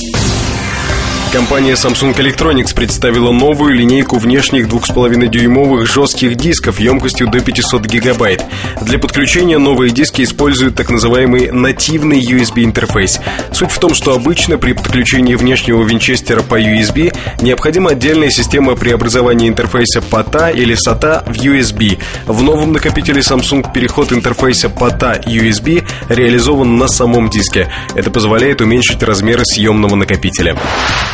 Компания 1.32 1.76
Samsung 1.76 2.14
Electronics 2.18 2.76
представила 2.76 3.32
новую 3.32 3.74
линейку 3.74 4.18
внешних 4.18 4.68
2,5-дюймовых 4.68 5.86
жестких 5.86 6.36
дисков 6.36 6.82
емкостью 6.82 7.30
до 7.30 7.40
500 7.40 7.86
гигабайт. 7.86 8.44
Для 8.82 9.00
подключения 9.00 9.58
новые 9.58 9.92
диски 9.92 10.24
используют 10.24 10.76
так 10.76 10.90
называемый 10.90 11.50
нативный 11.52 12.20
USB-интерфейс. 12.20 13.22
Суть 13.54 13.72
в 13.72 13.80
том, 13.80 13.94
что 13.94 14.14
обычно 14.14 14.58
при 14.58 14.74
подключении 14.74 15.36
внешнего 15.36 15.82
винчестера 15.84 16.42
по 16.42 16.60
USB 16.60 17.16
необходима 17.42 17.92
отдельная 17.92 18.30
система 18.30 18.76
преобразования 18.76 19.48
интерфейса 19.48 20.00
PATA 20.02 20.54
или 20.54 20.76
SATA 20.76 21.24
в 21.32 21.38
USB. 21.38 21.98
В 22.26 22.44
новом 22.44 22.74
накопителе 22.74 23.22
Samsung 23.22 23.72
переход 23.74 24.12
интерфейса 24.12 24.68
PATA 24.68 25.24
USB 25.26 25.82
реализован 26.10 26.78
на 26.78 26.90
самом 26.90 27.30
диске. 27.30 27.72
Это 27.96 28.12
позволяет 28.12 28.60
уменьшить 28.60 29.02
размеры 29.02 29.46
съемного 29.46 29.96
накопителя. 29.96 30.58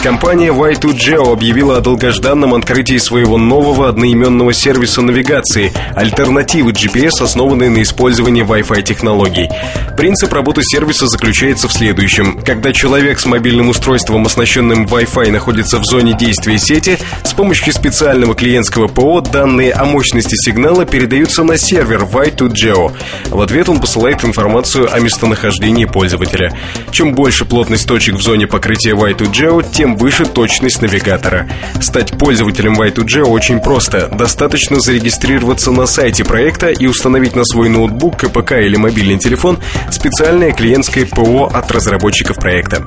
Компания 0.07 0.53
Y2Geo 0.53 1.33
объявила 1.33 1.75
о 1.75 1.81
долгожданном 1.81 2.53
открытии 2.53 2.97
своего 2.97 3.37
нового 3.37 3.89
одноименного 3.89 4.53
сервиса 4.53 5.01
навигации, 5.01 5.73
альтернативы 5.95 6.71
GPS, 6.71 7.21
основанной 7.21 7.67
на 7.67 7.81
использовании 7.81 8.45
Wi-Fi 8.45 8.83
технологий. 8.83 9.49
Принцип 9.97 10.31
работы 10.31 10.61
сервиса 10.63 11.07
заключается 11.07 11.67
в 11.67 11.73
следующем. 11.73 12.39
Когда 12.41 12.71
человек 12.71 13.19
с 13.19 13.25
мобильным 13.25 13.67
устройством, 13.67 14.25
оснащенным 14.25 14.85
Wi-Fi, 14.85 15.29
находится 15.29 15.77
в 15.77 15.83
зоне 15.83 16.13
действия 16.13 16.57
сети, 16.57 16.97
с 17.25 17.33
помощью 17.33 17.73
специального 17.73 18.33
клиентского 18.33 18.87
ПО 18.87 19.19
данные 19.19 19.73
о 19.73 19.83
мощности 19.83 20.35
сигнала 20.35 20.85
передаются 20.85 21.43
на 21.43 21.57
сервер 21.57 22.03
Y2Geo. 22.03 22.93
В 23.29 23.41
ответ 23.41 23.67
он 23.67 23.81
посылает 23.81 24.23
информацию 24.23 24.87
о 24.89 24.99
местонахождении 25.01 25.83
пользователя. 25.83 26.55
Чем 26.91 27.13
больше 27.13 27.43
плотность 27.43 27.89
точек 27.89 28.15
в 28.15 28.21
зоне 28.21 28.47
покрытия 28.47 28.93
Y2Geo, 28.93 29.65
тем 29.69 29.96
выше 29.97 30.25
точность 30.25 30.81
навигатора. 30.81 31.49
Стать 31.81 32.17
пользователем 32.17 32.79
Y2G 32.79 33.23
очень 33.23 33.59
просто. 33.59 34.07
Достаточно 34.07 34.79
зарегистрироваться 34.79 35.71
на 35.71 35.85
сайте 35.85 36.23
проекта 36.23 36.69
и 36.69 36.85
установить 36.85 37.35
на 37.35 37.43
свой 37.43 37.69
ноутбук, 37.69 38.17
КПК 38.17 38.59
или 38.59 38.77
мобильный 38.77 39.17
телефон 39.17 39.59
специальное 39.91 40.51
клиентское 40.51 41.05
ПО 41.05 41.45
от 41.45 41.71
разработчиков 41.71 42.37
проекта. 42.37 42.85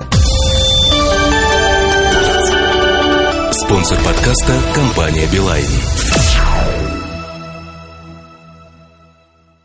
Спонсор 3.53 3.99
подкаста– 3.99 4.53
компания 4.75 5.27
«Билайн». 5.33 6.50